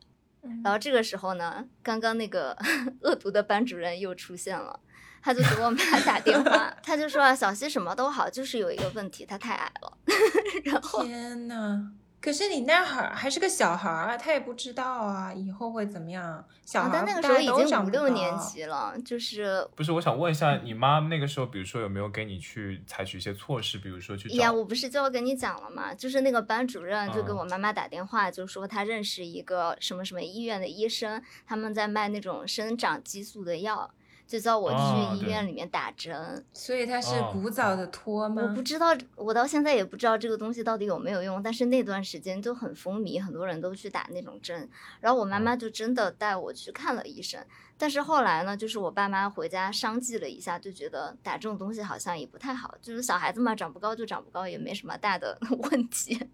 [0.63, 2.55] 然后这个时候呢，刚刚那个
[3.01, 4.81] 恶毒的班主任又出现了，
[5.23, 9.93] 他就给我妈 打电话，他就说啊，小西什么都好，就是有一个问题，他太矮了。
[10.65, 11.93] 然后天呐。
[12.21, 16.45] 可是你那会儿还是个小孩儿啊，他也不知道啊，以后会怎么样。
[16.67, 19.93] 小孩但那个时候已经五六年级了，就是不是？
[19.93, 24.29] 我想问一下，你妈那个时候，比如说有没有给你去采取一些措施，比如说去？
[24.31, 25.95] 呀，我不是就要跟你讲了吗？
[25.95, 33.89] 就是那个班主任就给我妈妈打电话，就说他认识一个什么什么医院的医生，他们在卖那种生长激素的药。
[34.29, 36.45] 就叫我去医院里面打针。
[36.53, 38.43] 所以它是哦古早的托吗？
[38.43, 44.69] 我不知道，我到现在也不知道这个东西到底有没有用，但是那段时间就很风靡，很多人都去打那种针。
[45.01, 47.43] 然后我妈妈就真的带我去看了医生，
[47.79, 55.39] 但是后来呢，就是我爸妈回家商计了一下，就觉得打这种东西好像也不太好，就是小孩子嘛，长不高就长不高，也没什么大的
[55.71, 56.29] 问题。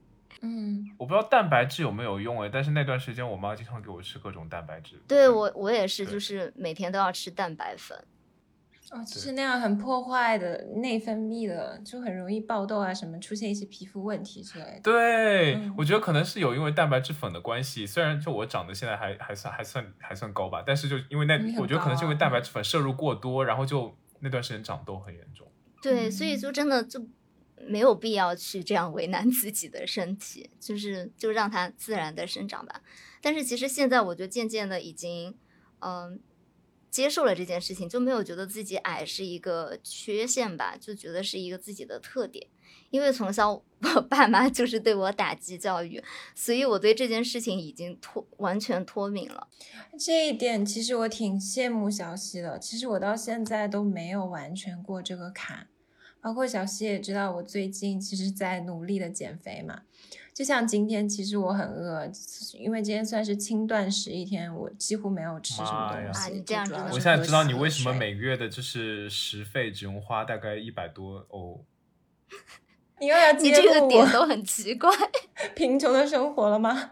[0.44, 5.00] 嗯，我不知道蛋白质有没有用哎，但是那段时间我妈经常给我吃各种蛋白质。
[5.08, 7.98] 对我，我也是，就是每天都要吃蛋白粉。
[8.90, 14.80] 哦，就是那样很破坏的内分泌的，就很容易爆痘啊，什么出现一些皮肤问题之类的。
[14.82, 25.50] 对，嗯我觉得可能是有因为蛋白质粉的关系，虽然就我长得现在还还算还算还算高吧，但是就因为那我觉得可能是因为蛋白质粉摄入过多，然后就那段时间长痘很严重。
[25.82, 27.00] 对，所以就真的就
[27.68, 32.82] 没有必要去这样为难自己的身体，就是就让它自然的生长吧。
[33.20, 35.34] 但是其实现在我就渐渐的已经，
[35.80, 36.20] 嗯，
[36.90, 42.46] 接受了这件事情，就没有觉得自己矮是一个缺陷吧，就觉得是一个自己的特点。
[42.90, 46.02] 因为从小我爸妈就是对我打击教育，
[46.34, 49.48] 所以我对这件事情已经脱完全脱敏了。
[49.98, 52.56] 这一点其实我挺羡慕小溪的。
[52.58, 55.66] 其实我到现在都没有完全过这个坎，
[56.24, 59.82] 包括小溪也知道，我最近其实在努力的减肥嘛。
[60.32, 62.10] 就像今天，其实我很饿，
[62.54, 66.18] 因为今天算是轻断食一天，我几乎没有吃什么东西。
[66.18, 71.62] 啊你这样我现在知道你为什么每个月的就是食费只用花大概一百多欧。
[73.00, 74.90] 你又要你这个点都很奇怪。
[75.54, 76.90] 贫穷的生活了吗？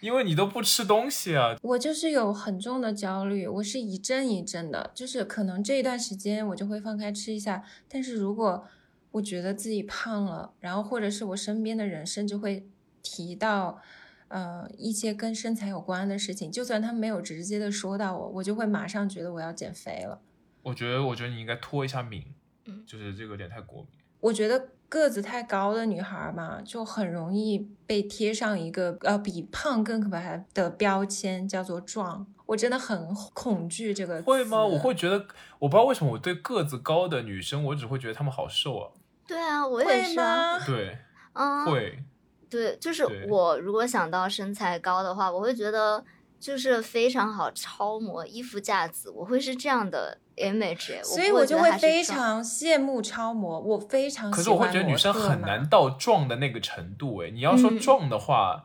[0.00, 8.66] 因为你都不吃东西啊，我就是有很重的焦虑，我是一阵一阵的，就是可能这一段时间我就会放开吃一下，但是如果
[9.12, 12.66] 我觉得自己胖了，然后或者是我身边的人甚至会
[13.02, 13.80] 提到，
[14.28, 20.20] 呃，一些跟身材有关的事情，就算他没有直接的说到我，我就会马上觉得我要减肥了。
[20.62, 22.22] 我觉得我觉得你应该脱一下敏，
[22.66, 23.90] 嗯就是这个有点太过敏。
[24.20, 30.20] 我觉得个子太高的女孩嘛，就很容易被贴上一个呃比胖更可怕
[30.52, 32.26] 的标签，叫做壮。
[32.44, 34.26] 我真的很恐惧这个词。
[34.26, 34.62] 会吗？
[34.66, 35.24] 我会觉得，
[35.60, 38.90] 我不知道为什么我对个子高的女生，我只会觉得她们好瘦啊。
[39.26, 40.58] 对啊，我也是啊。
[40.66, 40.98] 对，
[41.32, 42.02] 啊，会。
[42.50, 46.04] 对，就是我如果想到身材高的话，我会觉得
[46.40, 57.18] 就是非常好超模衣服架子，我会是这样的 image，所以我就会非常羡慕超模，我非常喜欢可是我会觉得女生很难到壮的那个程度。
[57.18, 58.64] 哎，你要说嗯壮的话，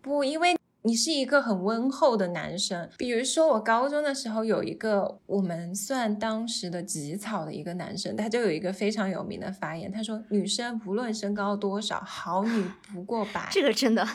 [0.00, 2.88] 不，因为你是一个很温厚的男生。
[2.96, 13.48] 比如说，我高中的时候有一个我们算当时的极草的一个男生，他就有一个非常有名的发言，他说：“女生无论身高多少，好女不过百。
[13.52, 14.06] ”这个真的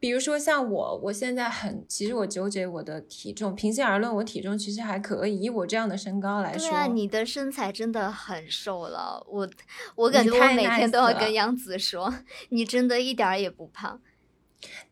[0.00, 3.54] 比如说像我，我现在很，其实我纠结我的体重。
[3.54, 9.48] 平心而论，我体重其实还可以，以我这样的身高来说，对啊，你的身材真的很瘦了，我
[9.94, 12.12] 我感觉我每天都要跟杨子说，
[12.48, 14.00] 你真的一点儿也不胖。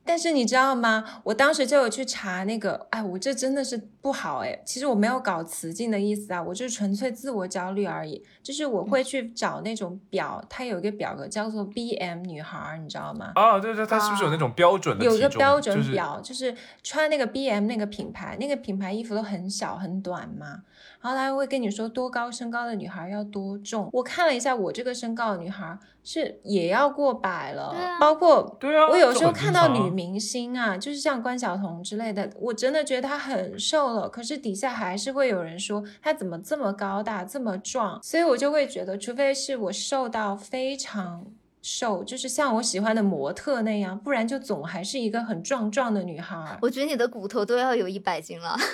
[0.08, 1.04] 但是你知道吗？
[1.22, 4.58] 我当时就有去查那个，哎，我这真的是不好哎。
[4.64, 8.24] 其实我没有搞雌竞的意思啊，我就是纯粹自我焦虑而已。
[8.42, 13.32] 就是我会去找那种表，它有一个表格叫做 BM 女孩儿，你知道吗？
[13.34, 20.62] 啊，对对，它是不是有那种标准的有一个标准就是表，就是穿那个 BM 那个品牌，那个品牌衣服都很小很短嘛，
[21.00, 23.88] 然后他会跟你说多高身高的女孩要多重。
[23.92, 41.24] 我看了一下，我这个身高的女孩是也要过百了，对啊包括对啊，我有时候看到女明星啊，就是像关晓彤之类的，我真的觉得她很瘦了，可是底下还是会有人说她怎么这么高大，这么壮，所以我就会觉得，除非是我瘦到非常
[41.62, 46.58] 瘦，就是像我喜欢的模特那样，不然就总还是一个很壮壮的女孩。
[46.62, 48.56] 我觉得你的骨头都要有一百斤了。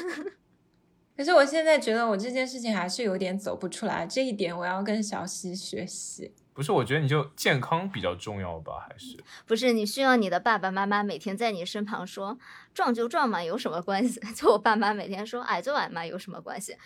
[1.16, 6.32] 可是我现在觉得我这件事情还是有点走不出来，这一点我要跟小溪学习。
[6.52, 12.38] 不是，我觉得你就健康比较重要吧，还是不是，你需要你的爸爸妈妈每天在你身旁说
[12.72, 14.20] 壮就壮嘛，有什么关系？
[14.34, 16.76] 就我爸妈每天说矮就矮嘛，有什么关系？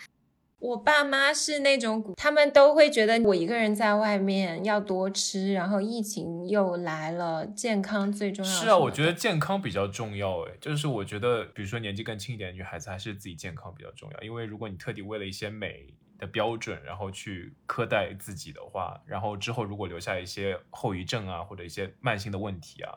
[0.59, 8.51] 我爸妈是那种，他们都会觉得我一个人在外面要多吃，然后疫情又来了，健康最重要。
[8.51, 10.39] 是啊，我觉得健康比较重要。
[10.41, 14.21] 诶，就是我觉得，比如说年纪更轻一点的女孩子，还是自己健康比较重要。
[14.21, 22.91] 因为如果你特地为了一些美的标准，然后去苛待自己的话，然后之后如果留下一些后遗症啊，或者一些慢性的问题啊，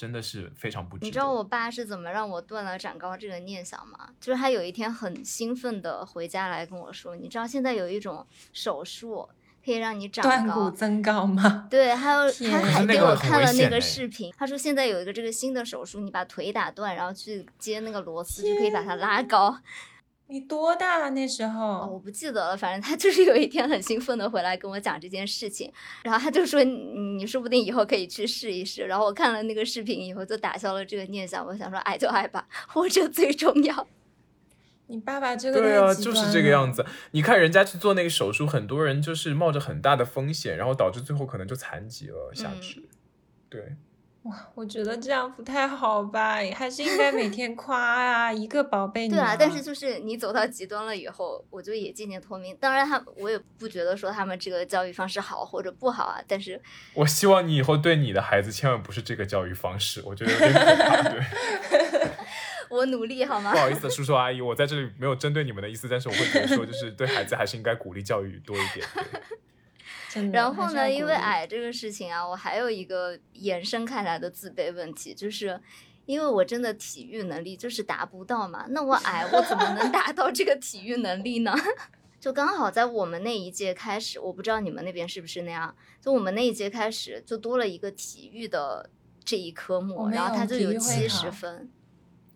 [0.00, 1.06] 真的是非常不值得。
[1.06, 4.08] 你知道我爸是怎么让我断了长高这个念想吗？
[4.18, 9.28] 就是他有一天很兴奋的回家来跟我说，你知道现在有一种手术
[9.62, 10.70] 可以让你长断骨高。
[10.70, 11.66] 增高吗？
[11.68, 19.54] 对，还有他还给我看了那个视频，他说现在有一个这个新的手术，你把腿打断，然后去接那个螺丝，就可以把它拉高。
[20.30, 21.92] 你多大那时哦，候？
[21.92, 25.70] 我不记得了，反正他 就是有一天很兴奋的回来跟我讲这件事情，
[26.04, 26.72] 然后他就说你
[27.18, 28.82] 你说不定以后可以去试一试。
[28.86, 31.44] 然后我看了那个视频以后，就打消了这个念想。
[31.44, 33.86] 我想说，爱就爱吧，活着最重要。
[34.86, 36.84] 你爸爸这个对啊，就是这个样子。
[37.12, 42.88] 你看人家去做那个手术，很多人就是冒着很大的风险，然后导致最后可能就残疾了下嗯肢。
[43.48, 43.76] 对，
[44.24, 49.16] 哇，我觉得这样不太好吧，还是应该每 天夸啊，一个宝贝女儿。
[49.16, 52.54] 对啊，但是就是你走到极端了以后，我就也渐渐脱敏。
[52.60, 56.60] 当然他，我也不觉得说他们这个教育方式好或者不好啊，但是
[56.92, 61.02] 我希望你以后对你的孩子千万不是这个教育方式，我觉得有点可怕。
[61.08, 61.20] 对，
[62.68, 63.58] 我努力好吗不？
[63.58, 68.86] 好意思， 叔叔阿姨，我在这里没有针对你们的意思，但是我会觉得说，就是对孩子还是应该鼓励教育多一点。
[70.32, 75.60] 然后呢，因为矮这个事情啊，我还有一个延伸开来的自卑问题，就是
[76.06, 81.54] 因为我真的体育能力就是达不到嘛，那我矮，我怎么能 达到这个体育能力呢？
[82.20, 88.90] 就刚好在我们那一届开始，我不知道你们那边是不是那样，就我们那一届开始就多了一个体育的
[89.24, 91.70] 这一科目，然后它就有七十分。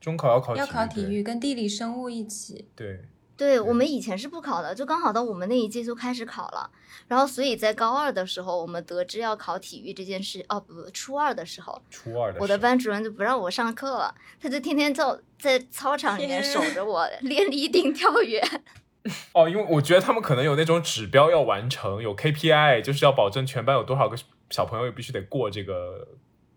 [0.01, 2.69] 中考要考要考体育，跟地理生物一起。
[2.75, 3.05] 对，
[3.37, 6.71] 对我们以前是不考的，就刚好到我们那一届就开始考了，
[7.09, 18.43] 然后所以在高二的时候，我们得知要考体育这件事，哦不，初二的时候，初二的我的班主任就不让我上课了，他就天天叫在操场里面守着我练立定跳远。
[19.35, 24.17] 哦，因为我觉得他们可能有那种指标要完成，有 KPI，就是要保证全班有多少个
[24.49, 26.09] 小朋友必须得过这个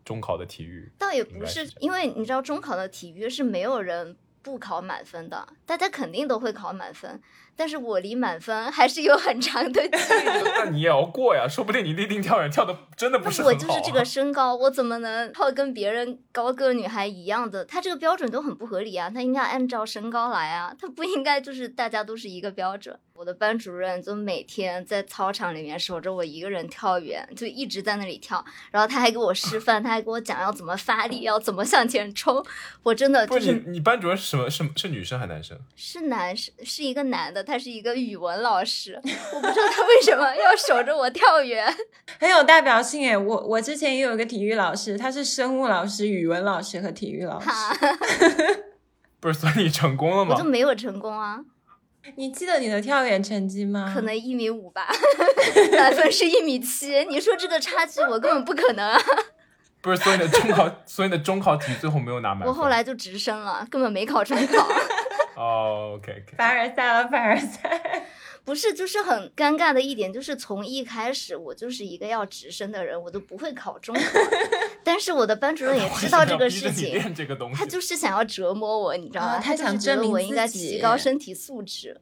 [0.06, 0.90] 中考的体育。
[0.98, 4.16] 倒也不是是因为你知道中考的体育是没有人
[4.48, 7.22] 不考满分的，大家肯定都会考满分，
[7.54, 10.50] 但是我离满分还是有很长的距离。
[10.56, 13.60] 那你也要过呀，说不定你立定 跳远跳的真的不是很好、啊。
[13.60, 17.66] 就是这个身高，我怎么能跳跟别人高个女孩一样的？
[17.66, 19.10] 他这个标准都很不合理啊！
[19.14, 22.98] 他应该按照身高来啊，他不应该就是大家都是一个标准。
[23.18, 32.46] 我的班主任就每天在操场里面守着我一个人跳远，就一直在那里跳，然后他还给我示范，他还给我讲要怎么发力，要怎么向前冲。
[32.84, 34.48] 我真的不就是你你班主任是什么？
[34.48, 35.58] 是是女生还是男生？
[35.76, 38.94] 是男是是一个男的，他是一个语文老师，
[39.34, 41.66] 我不知道他为什么要守着我跳远。
[42.20, 47.50] 很有代表性诶，我我之前也有一个体育老师，他是生物老师、语文老师和体育老师。
[47.50, 47.76] 哈，
[49.20, 50.48] 不是，所以你成功了吗我就？
[50.48, 51.40] 没有成功啊。
[52.16, 53.92] 你记得你的跳远成绩吗？
[53.94, 54.88] 可能一米五吧，
[55.76, 57.04] 满分是一米七。
[57.06, 59.00] 你说这个差距，我根本不可能啊！
[59.82, 62.48] 不是，所以你的中考，所以你的中考题最后没有拿满分。
[62.48, 64.68] 我后来就直升了，根本没考中考。
[65.36, 68.06] 哦，OK OK，凡尔赛了，凡尔赛。
[68.48, 74.02] 不是，就是很尴尬的一点，就是从一开始我就是一个要直升的人，我都不会考中考。
[74.86, 79.32] 但是我的班主任 也知道这个事情，练这个东西，他就是想要折磨我，你知道吗？
[79.34, 82.00] 啊他想证明我应该自己提高身体素质。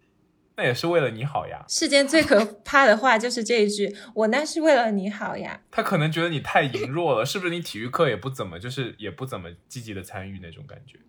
[0.58, 1.66] 那也是为了你好呀。
[1.68, 5.60] 世间最可怕的话就是这一句：“我那是为了你好呀。
[5.72, 7.52] 他可能觉得你太羸弱了，是不是？
[7.52, 11.00] 你体育课也不怎么，就是也不怎么积极的参与那种感觉。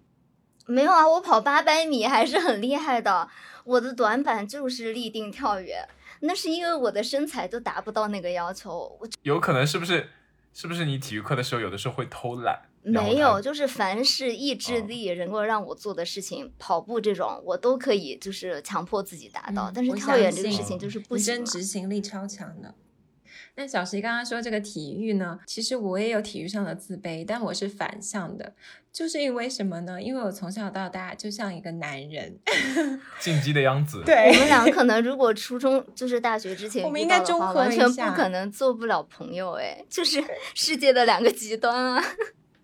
[0.66, 3.28] 没有啊，我跑八百米还是很厉害的，
[3.64, 5.88] 我的短板就是立定跳远。
[6.20, 10.08] 那是因为我的身材都达不到那个要求，我有可能是不是？
[10.52, 12.58] 是不是你体育课的时候有的时候会偷懒？
[12.82, 19.70] 没有，就是凡是意志力能够让我做的事情，跑步这种我都可以，就是强迫自己达到。
[19.70, 21.36] 嗯但是跳远这个事情就是不行嘛。
[21.36, 22.74] 真执行力超强的。
[23.58, 28.52] 那小石刚刚说这个体育呢，其实我也有体育上的自卑，但我是反向的，
[28.92, 30.00] 就是因为什么呢？
[30.00, 32.38] 因为我从小到大就像一个男人，
[33.18, 34.02] 进击的样子。
[34.04, 40.22] 对我们俩可能如果初中就是大学之前我们应该中到的话，完全不可能做不了朋友哎，就是
[40.54, 42.04] 世界的两个极端啊。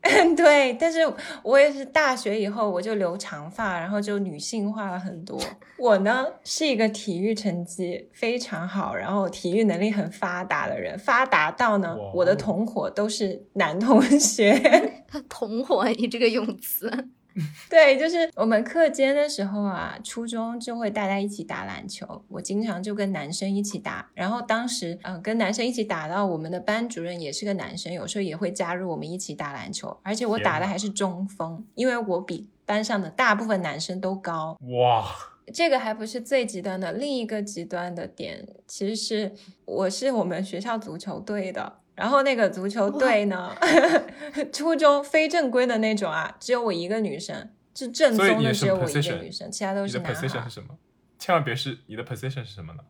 [0.36, 1.00] 对，但是
[1.42, 5.40] 我也是大学以后我就留长发，然后就女性化了很多。
[5.78, 14.60] 我呢是一个体育成绩非常好，然后体育能力很发达的人，发达到呢我的同伙都是男同学。
[15.28, 16.90] 同伙，你这个用词，
[17.70, 24.10] 对，就是我们课间的时候啊，初中就会大家一起打篮球，我经常就跟男生一起打。
[24.14, 29.96] 然后当时，嗯、跟男生一起打到我们的班主任也是个男生，有时候也会加入我们一起打篮球。
[30.02, 34.56] 而且我打的还是中锋，因为我比班上的大部分男生都高。
[34.78, 35.04] 哇，
[35.52, 39.32] 这个还不是最极端的，另一个极端的点其实是
[39.64, 41.80] 我是我们学校足球队的。
[41.94, 43.54] 然后那个足球队呢，
[44.52, 50.50] 初中非正规的那种啊，只有我一个女生，是正宗的只有我一个女生，其他都是你的 position 是。
[50.50, 50.76] 什么？
[51.18, 52.80] 千万别是你的 position 是什么呢？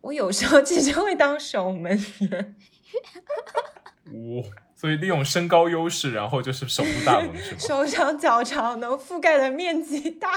[0.00, 2.54] 我有时候其实会当守门员，
[4.12, 4.44] 哦，
[4.84, 7.56] 所以利用身高优势，然后就是守住大门，是吗？
[7.58, 10.28] 手长脚长，能覆盖的面积大，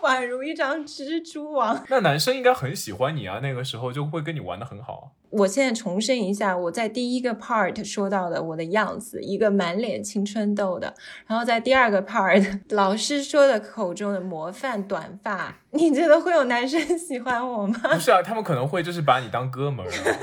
[0.00, 1.84] 宛如一张蜘蛛网。
[1.90, 5.04] 那男生应该很喜欢你啊，那个时候就会跟你玩的很好啊。
[5.28, 10.94] 我现在重申一下，我在第一个 part 说到的我的样子，一个满脸青春痘的，
[11.26, 17.78] 然后在第二个 part 老师说的口中的模范短发，你觉得会有男生喜欢我吗？
[17.92, 20.16] 不是啊，他们可能会就是把你当哥们儿啊。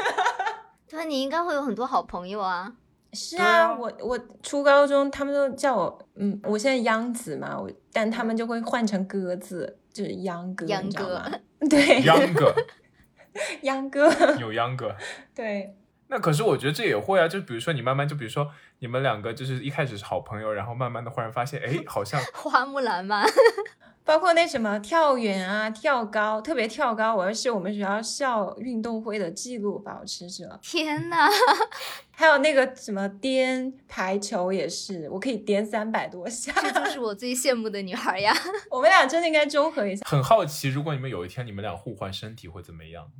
[0.89, 2.73] 对， 你应该会有很多好朋友啊。
[3.13, 3.77] 是啊，啊。
[3.77, 11.31] 我我初高中他们都叫我，嗯，我现在央子嘛，我但他们就会换成鸽子，就是秧歌，秧你知道歌？
[11.69, 12.53] 对，秧歌。
[13.61, 14.95] 秧歌，有秧歌，
[15.35, 15.75] 对，
[16.09, 18.49] 那可是我觉得这也会啊，就比如说你慢慢就比如说
[18.79, 23.23] 你们两个就是一开始是好朋友，然后慢慢的忽然发现，哎，好像 花木兰嘛，
[24.05, 30.57] 包括那什么跳远啊、跳高，特别跳高，我是我们学校校运动会的纪录保持者。
[30.61, 31.27] 天呐，
[32.15, 36.53] 还有那个什么颠排球也是，我可以颠三百多下。
[36.61, 38.33] 这就是我最羡慕的女孩呀。
[38.71, 43.11] 我们俩真的应该综合一下，很好奇，如果你们有一天你们俩互换身体会怎么样？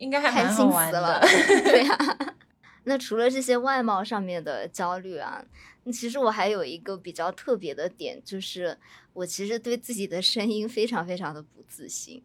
[0.00, 1.20] 应该还开蛮好心死玩的了。。
[1.62, 2.18] 对呀、
[2.84, 5.44] 那除了这些外貌上面的焦虑啊，
[5.92, 8.76] 其实我还有一个比较特别的点，就是
[9.12, 12.24] 我其实对自己的声音非常非常的不自信。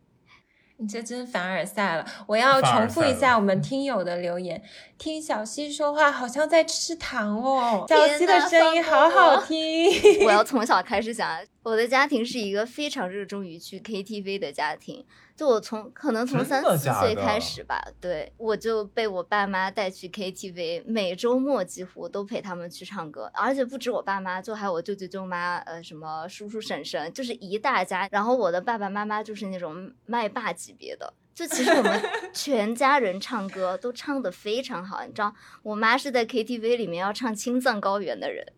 [0.78, 2.06] 你这真凡尔赛了！
[2.28, 4.62] 我要重复一下我 们听友的留言，
[4.98, 7.86] 听小溪说话好像在吃糖哦。
[7.88, 9.90] 小溪的声音好好听。
[10.28, 15.06] 我要从小开始讲，我的家庭是一个非常热衷于去 KTV 的家庭。
[15.36, 28.08] 就我从可能从三四岁开始吧，对我就被我爸妈带去 KTV，每周末几乎都陪他们去唱歌，而且不止我爸妈，就还有我舅舅舅妈，呃，什么叔叔婶婶，就是一大家。
[28.12, 31.14] 然后我的爸爸妈妈就是那种麦霸级别的。
[31.34, 38.54] 就其实我们 全家人唱歌都唱得非常好，你知道，我妈是在 KTV 里面要唱《青藏高原》的人，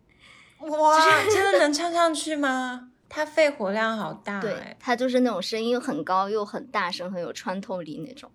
[0.59, 2.91] 哇，真的能唱上去吗？
[3.09, 4.75] 他肺活量好大对哎。
[4.79, 8.31] 他就是那种声音又很高又很大声，很有穿透力那种。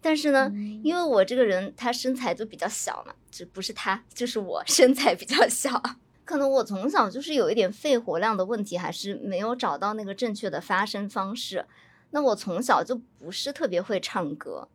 [0.00, 5.82] 但是呢，嗯因为我这个人他身材就比较小嘛，就不是他，就是我身材比较小。
[6.24, 11.64] 可能我从小就是有一点肺活量的问题，还是没有找到那个正确的发声方式。
[12.10, 14.68] 那我从小就不是特别会唱歌，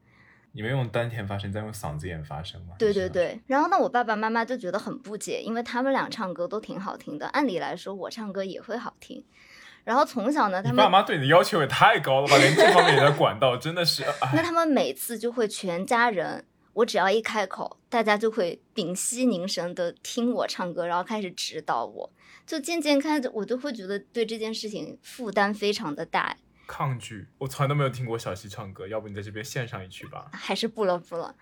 [0.55, 2.75] 你们用丹田发声，再用嗓子眼发声吗？
[2.77, 9.25] 对对对，然后呢，我爸爸妈妈就觉得很不解，因为他们俩唱歌都挺好听的，按理来说我唱歌也会好听。
[9.83, 14.03] 然后从小呢，他们爸妈对你的要求也太高了吧，连这方面也在管到，真的是。
[14.21, 22.11] 哎那他们每次就会全家人，我只要一开口，大家就会屏息凝神的听我唱歌，然后开始指导我。
[22.45, 26.37] 就渐渐看着，我就会觉得对这件事情负担非常的大，
[26.75, 30.31] 抗拒，我从来都没有听过小溪唱歌，要不你在这边献上一曲吧？
[30.33, 31.35] 还是不了不了。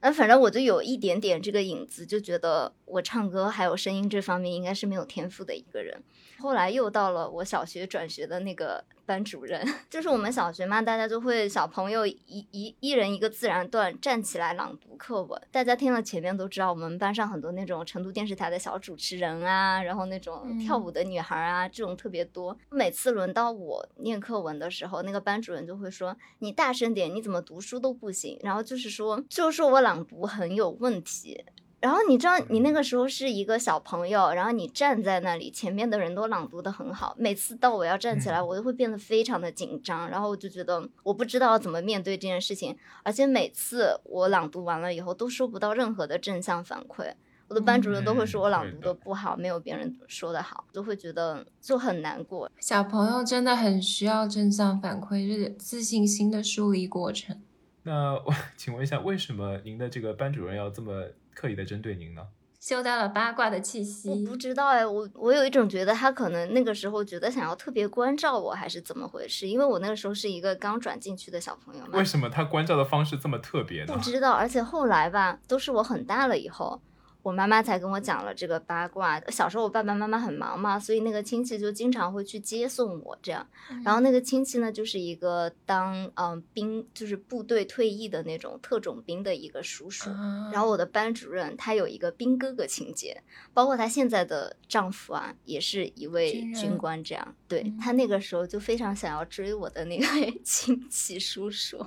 [0.00, 6.02] 那反正我就有一点点这个影子，就觉得我唱歌还有声音这方面应该是没有天赋的一个人。
[6.40, 22.56] 后来又到了我小学转学的那个班主任， 就是我们小学嘛，大家就会小朋友一一一人一个自然段站起来朗读课文，大家听了前面都知道，我们班上很多那种成都电视台的小主持人啊，然后那种嗯跳舞的女孩啊，这种特别多。
[22.70, 31.44] 每次轮到我念课文的时候，那个班主任就会说：“你大声点，你怎么读书都不行。”然后就是说，就说我朗读很有问题。
[31.80, 37.14] 然后你知道，你那个时候是一个小朋友，然后你站在那里，前面的人都朗读的很好。
[37.16, 47.12] 每次到我要站起来，嗯我都会变得非常的紧张，然后我就觉得我不知道怎么面对这件事情，而且每次我朗读完了以后都收不到任何的正向反馈。
[47.46, 52.50] 我的班主任都会说我朗读的不好，没有别人说的好，都会觉得就很难过。
[52.60, 57.40] 小朋友真的很需要正向反馈，是自信心的树立过程。
[57.84, 61.04] 那我 请问一下，为什么您的这个班主任要这么
[61.38, 62.22] 刻意的针对您呢？
[62.58, 69.46] 嗅到了八卦的气息我不，知道哎，我我有一种觉得他可能那个时候觉得想要特别关照我，还是怎么回事？
[69.46, 74.00] 因为我那个时候是一个刚转进去的小朋友嘛为，什么他关照的方式这么特别呢不？
[74.00, 74.32] 知道。
[74.32, 76.82] 而且后来吧，都是我很大了以后，
[77.28, 79.20] 我妈妈才跟我讲了这个八卦。
[79.28, 83.46] 小时候我爸爸妈妈很忙嘛，所以那个亲戚就经常会去接送我这样。
[83.84, 90.08] 然后那个亲戚呢，就是一个当嗯兵，就是部队退役的那种特种兵的一个叔叔。
[90.08, 93.22] 啊然后我的班主任他有一个兵哥哥情节，
[93.52, 97.34] 包括她现在的丈夫啊，也是一位军官，这样。
[97.46, 101.84] 对嗯他那个时候就非常想要追我的那位 亲戚叔叔，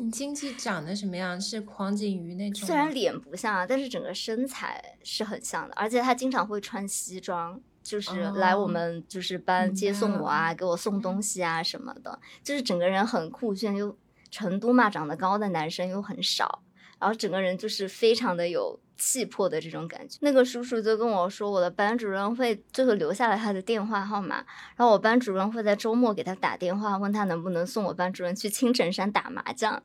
[0.00, 1.40] 你亲戚长得什么样？
[1.40, 2.66] 是黄景瑜那种？
[2.66, 7.60] 虽然脸不像啊，但是整个身材是很像的，而且他经常会穿西装。
[7.82, 13.96] 就是来我哦们就是班接送我啊，了给我送东西啊什么的，就是整个人很酷炫，又
[14.30, 16.62] 成都嘛长得高的男生又很少，
[17.00, 20.18] 然后整个人就是非常的有气魄的这种感觉。
[20.20, 24.36] 那个叔叔就跟我说，我的班主任会最后留下了他的电话号码，
[24.76, 29.82] 然后我班主任会在周末给他打电话，问他能不能送我班主任去青城山打麻将。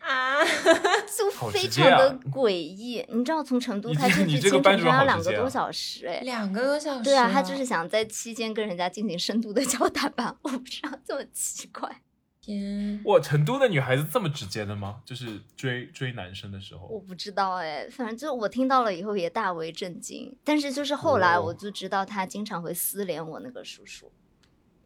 [0.00, 0.42] 啊，
[1.06, 3.04] 就非常的诡异。
[3.10, 12.00] 你知道从成都开车去青城山要两个多小时，哎，两个多小时、对啊，他就是想在期间跟人家进行深度的交 谈吧，我不知道这么奇怪，
[12.40, 15.00] 天，哇，成都的女孩子这么直接的吗？
[15.04, 20.34] 就是追追男生的时候我，不知道哎，反正就我听到了以后也大为震惊。
[20.44, 24.10] 但是就是后来哦我就知道他经常会私联我那个叔叔，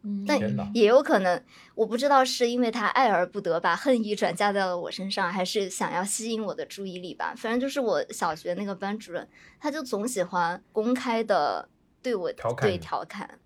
[0.02, 0.38] 嗯但
[0.74, 1.42] 也有可能
[1.74, 7.34] 我不知道是因为他爱而不得，把恨意转嫁在了我身上，还是想要吸引我的注意力吧。
[7.36, 9.28] 反正就是我小学那个班主任，
[9.60, 11.68] 他就总喜欢公开的
[12.02, 13.38] 对我对调侃你调侃，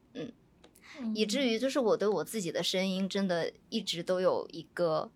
[1.15, 5.11] 以至于就是我对我自己的声音真的一直都有一个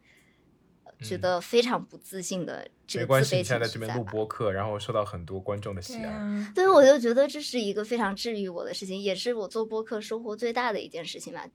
[0.85, 4.05] 呃觉嗯得非常不自信的这没关系，个自卑你现在在这边录。
[4.05, 6.03] 播客，然后受到很多观众的喜爱。
[6.03, 11.47] 对啊，对，我就觉得这是一个非常治愈我的事情，也是我做播客收获最大的一件事情吧。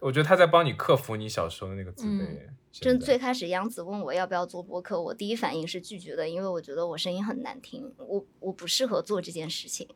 [0.00, 2.22] 我觉得他在帮你克服你小时候的那个自卑。
[2.22, 9.88] 嗯真最开始杨子问我要不要做播客，我第一反应是拒绝的，因为我觉得我声音很难听，我我不适合做这件事情。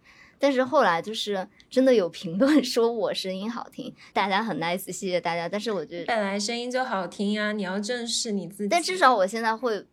[0.43, 5.49] 但是后来就是真的有评论 说我声音好听，大家很 nice，谢谢大家。
[5.49, 8.68] 但是我觉得本来声音就好听呀，你要正视你自己。
[8.68, 9.86] 但至少我现在会，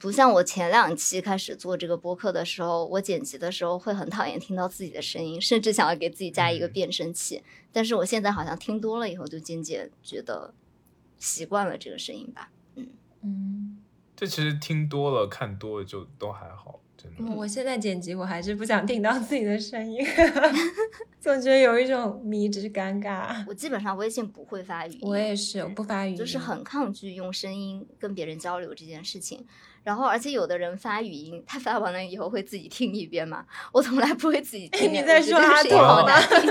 [0.00, 7.44] 不像我前两期开始做这个播客的时候，我剪辑的时候会很讨厌听到自己的声音，甚至想要给自己加一个嗯变声器。
[7.70, 10.52] 但是我现在好像听多了以后，就渐渐觉得
[11.20, 12.50] 习惯了这个声音吧。
[12.74, 12.88] 嗯
[13.22, 13.78] 嗯，
[14.16, 16.80] 这其实听多了、看多了就都还好，
[17.16, 17.32] 真的。
[17.32, 20.04] 嗯我现在剪辑，我还是不想听到自己的声音
[21.20, 23.44] 总觉得有一种迷之尴尬。
[23.46, 29.46] 我基本上微信不会发语音，我也是，我不发语音，就是很抗拒用声音跟别人交流这件事情。
[29.82, 34.92] 然后，而且有的人发语音，他发完了以后会自己听一遍嘛，我从来不会自己听。
[34.92, 36.50] 你在说阿声音好童难听。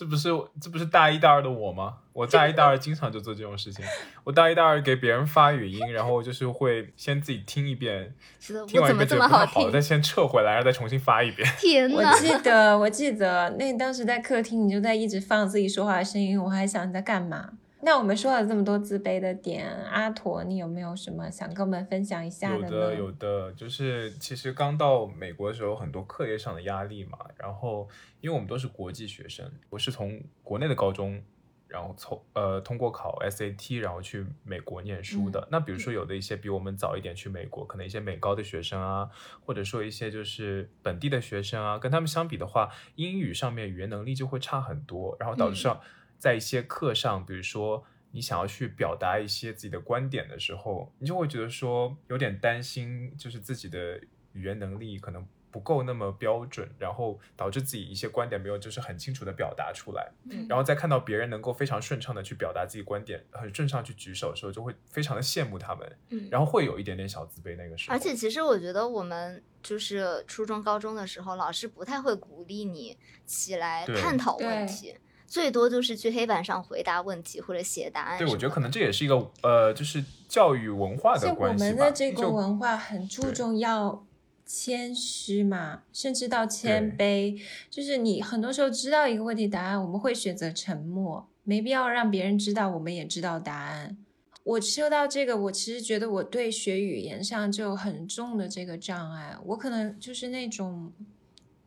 [0.00, 1.96] 这不是这不是大一大二的我吗？
[2.14, 3.84] 我大一大二经常就做这种事情。
[4.24, 9.70] 我大一大二给别人发语音，然后就是会先自己听一遍， 听完一我怎么这遍觉得不太么好听？
[9.70, 11.46] 再先撤回来，然后再重新发一遍。
[11.52, 12.14] 我天我！
[12.14, 17.50] 记得，我记得那当时在客厅，你就在一直放自己说话的声音，我还想你在干嘛。
[17.82, 22.60] 那我们说了这么多自卑的点，阿驼，你有没有什么想跟我们分享一下呢？
[22.62, 27.18] 有的有的，就是其实刚到美国的时候，很多课业上的压力嘛。
[27.36, 27.88] 然后
[28.20, 31.22] 因为我们都是国际学生，我是从国内的高中，
[31.68, 35.48] 然后从呃通过考 SAT，然后去美国念书的。
[35.50, 39.08] 那比如说有的一些比我们早一点去美国，可能一些美高的学生啊，
[39.46, 45.80] 或者说一些就是本地的学生啊，跟他们相比的话，英语上面语言能力就会差很多，然后导致上
[46.20, 47.84] 在一些课上，比如说。
[48.12, 54.00] 你想要去表达一些自己的观点的时候，你就会觉得说有点担心，就是自己的
[54.32, 67.94] 语言能力可能不够那么标准，然后导致自己一些观点没有就是很清楚的表达出来，嗯然后再看到别人能够非常顺畅的去表达自己观点，很顺畅去举手的时候，就会非常的羡慕他们，嗯然后会有一点点小自卑那个时候。
[67.94, 74.96] 而且其实我觉得我们就是初中、高中的时候，老师不太会鼓励你起来探讨问题，
[75.30, 81.70] 最多就是去黑板上回答问题或者写答案对，我觉得可能这也是一个呃，就是教育文化的我关系吧。
[81.70, 84.04] 们的这个文化很注重要
[84.44, 93.96] 谦虚嘛，甚至到谦卑，就是你很多时候知道一个问题答案，我们会选择沉默，没必要让别人知道，我们也知道答案。
[94.42, 100.92] 我说到这个，我其实觉得我对学语言上就有很重的这个障碍，我可能就是那种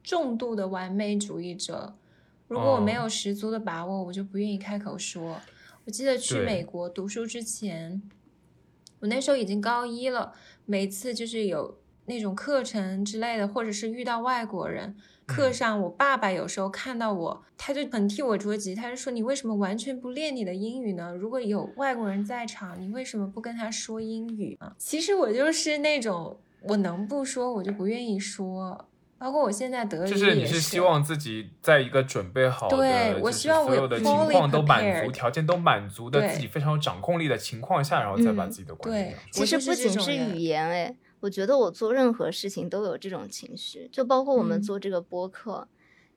[0.03, 1.95] 重度的完美主义者。
[2.53, 5.41] 如果我没有十足的把握，我就不愿意开口说。
[5.85, 7.99] 我记得去美国读书之前，
[8.99, 10.33] 我那时候已经高一了，
[10.67, 14.95] 每次就是有那种课程之类的，或者是遇到外国人，
[15.25, 21.11] 课嗯上我爸爸有时候看到我，他就很替我着急，他就说：“你为什么完全不练你的英语呢？
[21.15, 28.87] 如果有外国人在场，你为什么不跟他说英语啊？”其实我就是那种我能不说我就不愿意说。
[29.23, 39.45] 包括我现在德语就是你是希望自己在一个准备好的，对我希望我所有的情况都满足，条件都满足的，自己非常有掌控力的情况下，然后再把嗯自己的观点对讲出来。
[39.45, 44.61] 其实不仅是语言，哎，我觉得我做任何事情都有这种情绪，就包括我们嗯。
[44.61, 45.69] 做这个播客，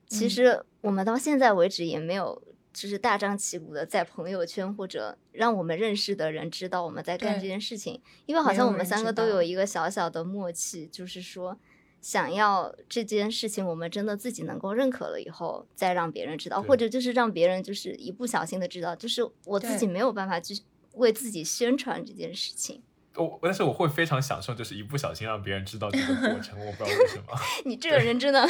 [0.07, 0.29] 其嗯。
[0.29, 2.43] 实我们到现在为止也没有。
[2.73, 11.57] 就是大张旗鼓的在朋友圈或者让我们认识的人知道我们在干这件事情，因为好像我们三个都有一个小小的默契，就是说
[12.01, 20.61] 想要这件事情我们真的自己能够认可了以后，再让别人知道，或者就是让别人就是一不小心的知道，就是我自己没有办法去
[20.93, 22.81] 为自己宣传这件事情。
[23.15, 27.23] 我但是我会非常享受，就是一不小心让别人知道这个过程，我不知道为什么。
[27.65, 28.47] 你这个人真的，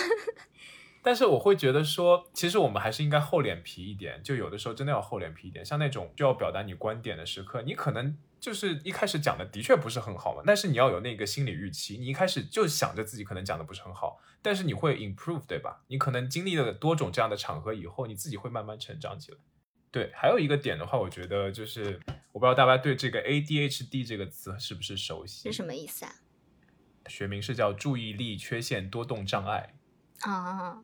[1.08, 5.64] 但是我会觉得说，其实我们还是应该厚脸皮一点，就有的时候真的要厚脸皮一点。
[5.66, 15.82] 像那种就要表达你观点的时刻，你可能就是一开始讲的的确不是很好嘛，但是你要有那个心理预期，你一开始就想着自己可能讲的不是很好，但是你会 improve，对吧？
[15.88, 19.38] 你可能经历了多种这样的场合以后，你自己会慢慢成长起来。
[19.90, 22.02] 对，还有一个点的话，我觉得就是
[22.34, 25.50] 我不知道大家对这个 ADHD 这个词是不是熟悉？
[25.50, 26.12] 是什么意思啊？
[27.08, 29.74] 学名是叫注意力缺陷多动障碍。
[30.22, 30.82] 啊，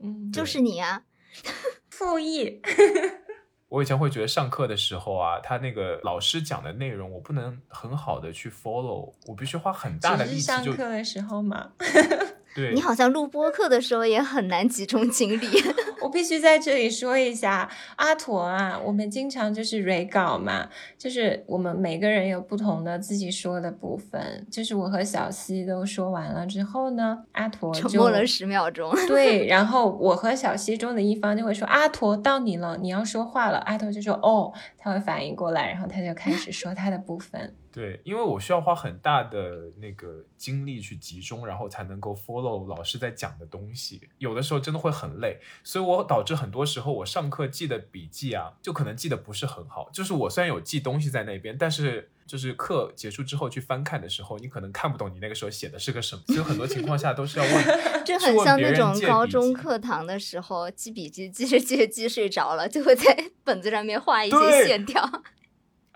[0.00, 1.02] 嗯，就是你啊。
[1.90, 2.60] 复议。
[3.68, 11.72] 我以前会觉得上课的时候啊，他那个老师讲的内容，我不能很好的去 follow，我必须花很大的力气就上课的时候嘛。
[12.56, 15.46] 对你好像录播课的时候也很难集中精力。
[16.00, 28.94] 我必须在这里说一下，阿驼啊，我们经常就是 re 稿嘛，就是我们每个人有不同的自己说的部分，就是我和小溪都说完了之后呢，阿驼就沉默了十秒钟。
[29.06, 37.52] 对， 然后我和小溪中的一方就会说：“阿驼到你了，你要说话了。”阿驼就说：“哦。”他会反应过来，然后他就开始说他的部分。
[37.76, 44.00] 对，因为我需要花很大的那个精力去集中，然后才能够 follow 老师在讲的东西。
[44.16, 49.90] 有的时候真的会很累，所以我导致很多时候我上课记的笔记啊，就可能记得不是很好。
[49.92, 56.22] 就是我虽然有记东西在那边，但是就是课结束之后去翻看的时候，你可能看不懂你那个时候写的是个什么。
[56.28, 57.64] 所以很多情况下都是要问，
[58.06, 63.14] 这很像那种高中课堂的时候记笔记，记着记着记睡着了，就会在
[63.44, 65.22] 本子上面画一些线条。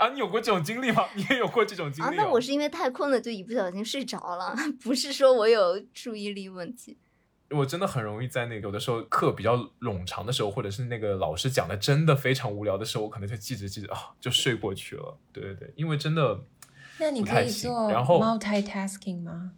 [0.01, 1.05] 啊，你有过这种经历吗？
[1.15, 2.11] 你也有过这种经历、哦？
[2.11, 6.97] 啊，那我是因为太困了，就一不小心睡着了，不是说我有注意力问题。
[7.51, 15.19] 我真的很容易在那个有的时候课比较冗长的时候，或者是那个老师讲的真的非常无聊的时候，我可能就记着记着啊就睡过去了。
[15.33, 16.41] 对对对，因为真的
[16.99, 19.53] 那你可以做然后 multitasking 吗？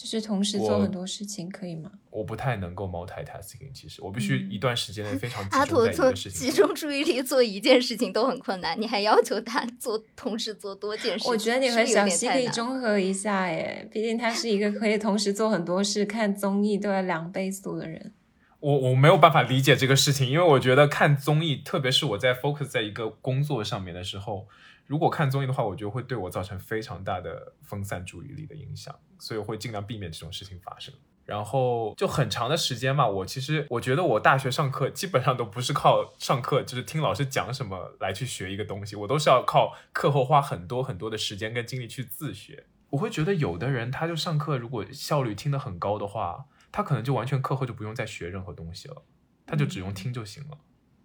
[0.00, 1.90] 就是同时做很多事情，可以吗？
[2.08, 18.14] 我不太能够 multitasking，其实我必须一段时间内非常集阿中在一驼做个事情集中注意力做一件事情都很困难，你还要求他做同时做多件事情，我觉得你和小溪可以中和一下，耶，毕竟他是一个可以同时做很多事、看综艺都要两倍速的人。
[18.60, 24.46] 我我没有办法理解这个事情，因为我觉得看综艺，特别是我在 focus 在一个工作上面的时候，
[24.86, 30.92] 如果看综艺的话，我觉得会对我造成非常大的分散注意力的影响，所以我会尽量避免这种事情发生。
[31.26, 42.64] 然后就很长的时间嘛，我其实我觉得我大学上课基本上都不是靠上课，就是听老师讲什么来去学一个东西，我都是要靠课后花很多很多的时间跟精力去自学。
[42.88, 49.02] 我会觉得有的人他就上课如果效率听得很高的话，他可能就完全课后就不用再学任何东西了，
[49.46, 50.58] 他就只用听就行了。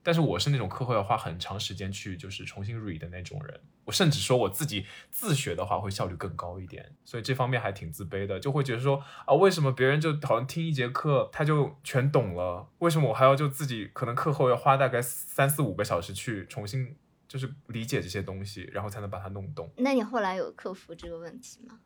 [0.06, 16.96] 但是我是那种课后要花很长时间去就是重新 read 的那种人，我甚至说我自己自学的话会效率更高一点，所以这方面还挺自卑的，就会觉得说啊，为什么别人就好像听一节课他就全懂了，为什么我还要就自己可能课后要花大概三四五个小时去重新
[17.28, 19.72] 就是理解这些东西，然后才能把它弄懂。
[19.78, 21.80] 那你后来有克服这个问题吗？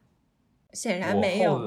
[0.74, 1.65] 显然没有？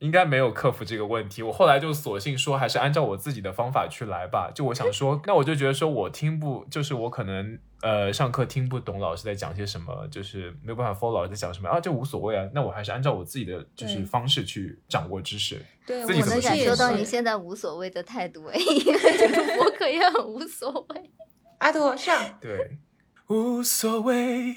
[0.00, 1.42] 应该没有克服这个问题。
[1.42, 4.50] 我后来就索性说，还是按照我自己的方法去来吧。
[4.54, 12.48] 就我想说，那我就觉得说我听不，就是我可能呃上课听不懂老师在讲些什么，就是没有办法 follow 老师在讲什么啊，这无所谓啊。
[12.54, 15.60] 那我还是按照我自己的就是方式去掌握知识。
[15.86, 21.10] 对，自己我能感受到你现在无所谓的态度，哎，因为录播课也很无所谓。
[21.58, 22.38] 阿朵上。
[22.40, 22.78] 对，
[23.26, 24.56] 无所谓，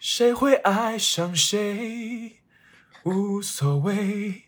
[0.00, 2.40] 谁会爱上谁，
[3.04, 4.45] 无所谓。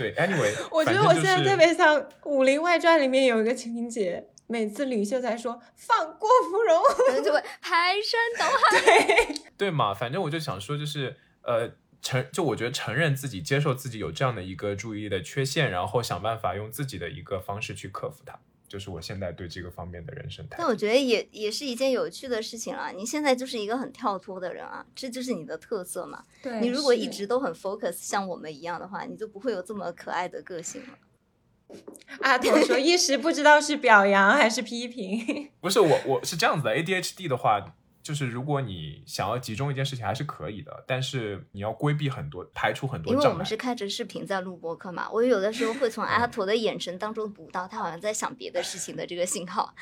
[0.00, 9.34] 对，Anyway， 我觉得我现在特别像《武林外传》里面有一个情节，每次吕秀才说放郭芙蓉， 可能就会排山倒海。
[9.58, 11.70] 对嘛，反正我就想说，就是呃，
[12.00, 18.40] 承就我觉得承认自己、接受自己有这样的一个注意力的缺陷，然后想办法用自己的一个方式去克服它，
[18.70, 20.54] 就是我现在对这个方面的人生态度。
[20.58, 22.92] 但我觉得也也是一件有趣的事情啊！
[22.92, 26.22] 你现在就是一个很跳脱的人啊，这就是你的特色嘛。
[26.40, 30.98] 对你如果一直都很 focus，像我们一样的话，你就不会有这么可爱的个性了。
[32.20, 35.50] 阿驼说一时不知道是表扬还是批评。
[35.60, 37.74] 不是我，我是这样子的，ADHD 的话。
[38.02, 43.24] 就是如果你想要集中一件事情还是可以的，但是你要规避很多，排除很多障碍。
[43.24, 49.74] 因为我们是开着视频在录播课嘛，我有的时候会从阿驼的眼神当中读到他好像在想别的事情的这个信号。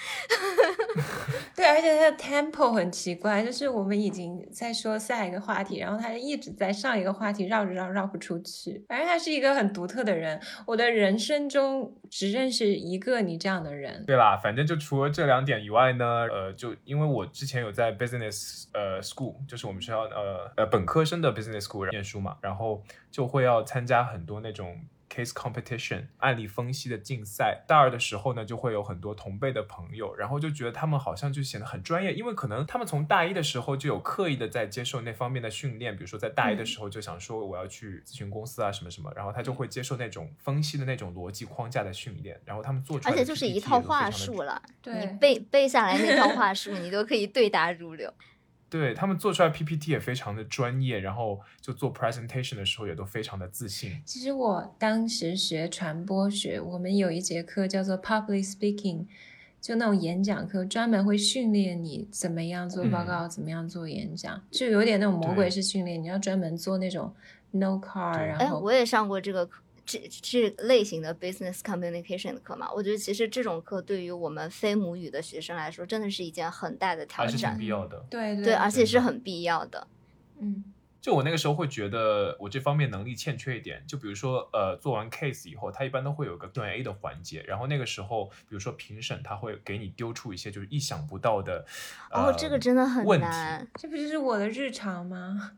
[1.55, 8.85] 对，而且他的 tempo 很奇怪，就是我们已经在说下一个话题，然后他就一直在上一个话题绕着绕绕不出去。
[8.89, 14.05] 反正他是一个很独特的人，我的人生中只认识一个你这样的人。
[14.07, 24.81] 对啦，反正就除了这两点以外呢，呃，就因为我之前有在 Business business 呃 school，就是我们学校呃呃本科生的 business school 念书嘛，然后就会要参加很多那种。
[25.09, 48.13] Case competition 案例分析的竞赛，大二的时候呢，就会有很多同辈的朋友，然后就觉得他们好像就显得很专业，因为可能他们从大一的时候就有刻意的在接受那方面的训练，比如说在大一的时候就想说我要去咨询公司啊什么什么，然后他就会接受那种分析的那种逻辑框架的训练，然后他们做出来，而且就是一套话术了，你背背下来那套话术，你都可以对答如流。
[48.71, 54.01] 对他们做出来 PPT 也非常的专业，然后就做 presentation 的时候也都非常的自信。
[54.05, 59.07] 其实我当时学传播学，我们有一节课叫做 public speaking，
[59.61, 67.15] 就那种演讲课，专门会训练你怎么样做报告，怎么样做演讲，就有点那种魔鬼式训练，你要专门做那种
[67.53, 69.63] no card，然后我也上过这个课。
[69.89, 78.05] 这这类型的 business communication 的课嘛，我觉得其实这种课对于我们非母语的学生来说，真的是一件很大的挑战，必要的。
[78.11, 79.87] 对对，而且是很必要的。
[80.39, 80.63] 嗯，
[81.01, 91.65] 就我那个时候会觉得我这方面能力欠缺一点，就比如说呃，做完 case 以后，他一般都会有个 Q&A 的环节，然后那个时候，比如说评审他会给你丢出一些就是意想不到的，
[92.11, 95.53] 哦，这个真的很难，这不就是我的日常吗？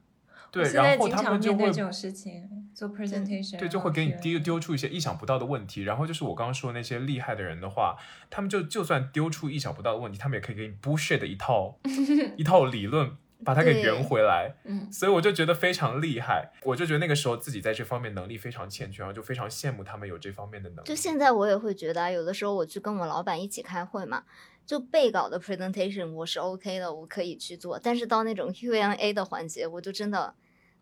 [0.51, 5.83] 对，然后他们就会这种事情做 presentation，对，就会给你丢丢出一些意想不到的问题。
[5.83, 7.97] 然后就是我刚刚说那些厉害的人的话，
[8.29, 11.79] 他们就就算丢出意想不到的问题，他们也可以给你 bullshit 的一套
[12.37, 13.13] 一套理论，
[13.45, 14.55] 把它给圆回来。
[14.65, 16.51] 嗯，所以我就觉得非常厉害。
[16.65, 20.89] 我就觉得那个时候自己在这方面能力非常欠缺，然后就非常羡慕他们有这方面的能力。
[20.89, 24.25] 就现在我也会觉得，有的时候我去跟我老板一起开会嘛。
[24.71, 30.33] 就背稿的 presentation 我是 OK 的，我可以去做，但是到那种 Q&A 的环节，我就真的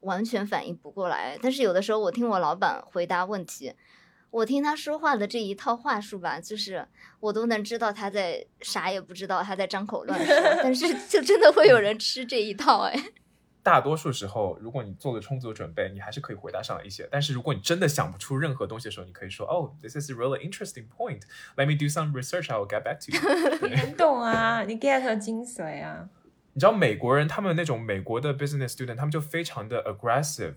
[0.00, 1.38] 完全反应不过来。
[1.40, 3.72] 但是有的时候我听我老板回答问题，
[4.30, 6.86] 我听他说话的这一套话术吧，就是
[7.18, 10.36] 我都能知道他在啥也不知道，他在张口乱说。
[10.62, 13.04] 但是 就真的会有人吃这一套，哎。
[13.68, 17.06] 大多数时候，如果你做了充足的准备，你还是可以回答上来一些。
[17.12, 21.20] 但是如果你真的想不出任何东西的时候，你可以说：“哦，this is a really interesting point.
[21.54, 22.50] Let me do some research.
[22.50, 23.20] I will get back to you。
[23.68, 26.08] ”你很懂啊，你 get 精髓啊。
[26.54, 30.54] 你知道美国人他们那种美国的 business student，他们就非常的 aggressive，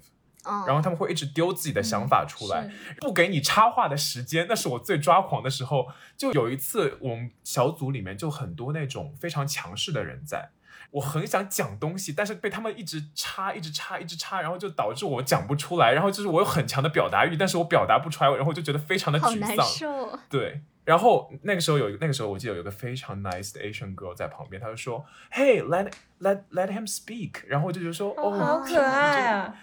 [0.65, 4.45] 然后他们会一直丢自己的想法出来，不给你插话的时间。
[4.47, 5.89] 那是我最抓狂的时候。
[6.15, 10.51] 就有一次，我们小组里面就很多那种非常强势的人在。
[10.91, 15.93] 我很想讲东西，但是被他们一直插，一直插，一直插，然后就导致我讲不出来。
[15.93, 20.19] 然后就是我有很强的表达欲，但是我表达不出来，然后就觉得非常的沮丧。
[20.29, 29.55] 对，然后那个时候有那个时候我记得有一个非常 nice 的 Asian girl 在旁边，他就说：“Hey, let let let him speak。”然后我就觉得说：“哦，好可爱啊。”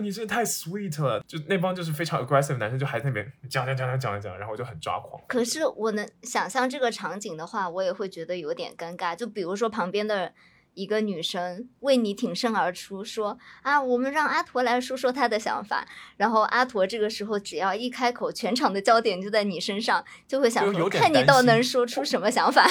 [0.00, 5.22] 你真的太 sweet 了，就那帮就是非常 aggressive 男生就还在那边讲讲讲讲讲讲，然后我就很抓狂。
[5.28, 9.14] 可是我能想象这个场景的话，我也会觉得有点尴尬。
[9.14, 10.32] 就比如说旁边的。
[10.80, 15.86] 一个女生为你挺身而出，说啊，我们让阿驼来说说他的想法。
[16.16, 22.66] 然后阿驼这个时候只要一开口，全场的焦点就在你身上，就会想说，看你倒能说出什么想法。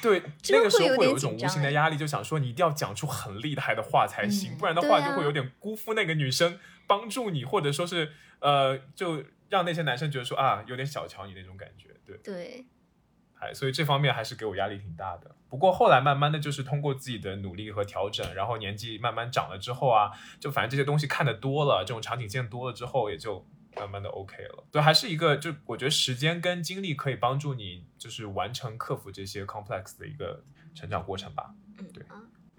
[0.00, 11.88] 对，那个时候会有一种无形的压力，就想说你一定要讲出很厉害的话才行，不然的话就会有点辜负那个女生帮助你，或者说是呃，就让那些男生觉得说啊，有点小瞧你那种感觉。
[12.06, 12.66] 对对。
[13.40, 15.34] 哎，所以这方面还是给我压力挺大的。
[15.48, 23.44] 不过后来慢慢的就是通过自己的努力和调整，然后年纪慢慢长了之后啊，就反正这些东西看得多了，这种场景见多了之后，也就
[23.76, 24.64] 慢慢的 OK 了。
[24.70, 31.54] 所以还是一个，就我觉得时间跟精力可以帮助你，就是完成克服这些 complex 的一个成长过程吧。
[31.92, 32.04] 对。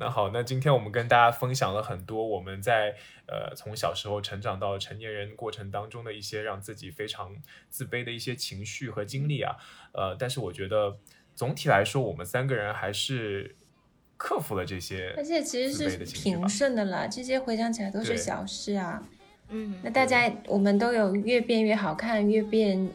[0.01, 2.95] 那好，那今天我们跟大家分享了很多我们在
[3.27, 7.35] 呃从小时候成长到成年人过程当中的一些让自己非常
[7.69, 9.55] 自卑的一些情绪和经历啊，
[9.93, 10.97] 呃，但是我觉得
[11.35, 13.55] 总体来说，我们三个人还是
[14.17, 19.07] 克服了这些，而且其实是平顺的了，这些回想起来都是小事啊。
[19.49, 22.89] 嗯，那大家我们都有越变越好看，越变。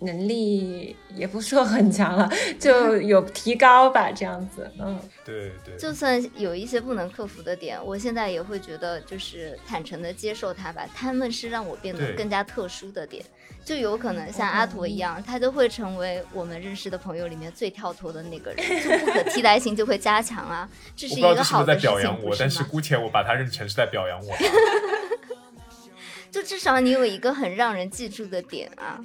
[0.00, 5.76] 能力也不说很强了， 就有提高吧，这样子，嗯，对对。
[5.76, 10.88] 就算有一些不能克服的点，我现在也会觉得，就是坦诚的接受它吧。
[10.94, 13.24] 他们是让我变得更加特殊的点，
[13.64, 20.68] 就有可能像阿驼一样，他就会成为我们认识的朋友里面最跳脱的那个人， 就不可替代性就会加强啊。
[20.94, 24.36] 这是一个好的事情，不是在表扬我，但是姑且我把他认成是在表扬我。
[26.30, 29.00] 就至少你有一个很让人记住的点啊。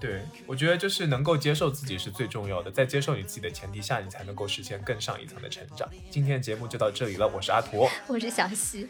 [0.00, 5.88] 对，我觉得就是能够接受自己是最重要的，在接受你自己的前提下，你才能够实现更上一层的成长。
[6.10, 8.88] 今天的节目就到这里了，我是阿驼， 我是小西，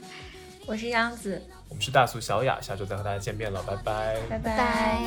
[0.66, 4.98] 我是杨子，我们是大苏小雅，下周再和大家见面了，拜拜，拜拜。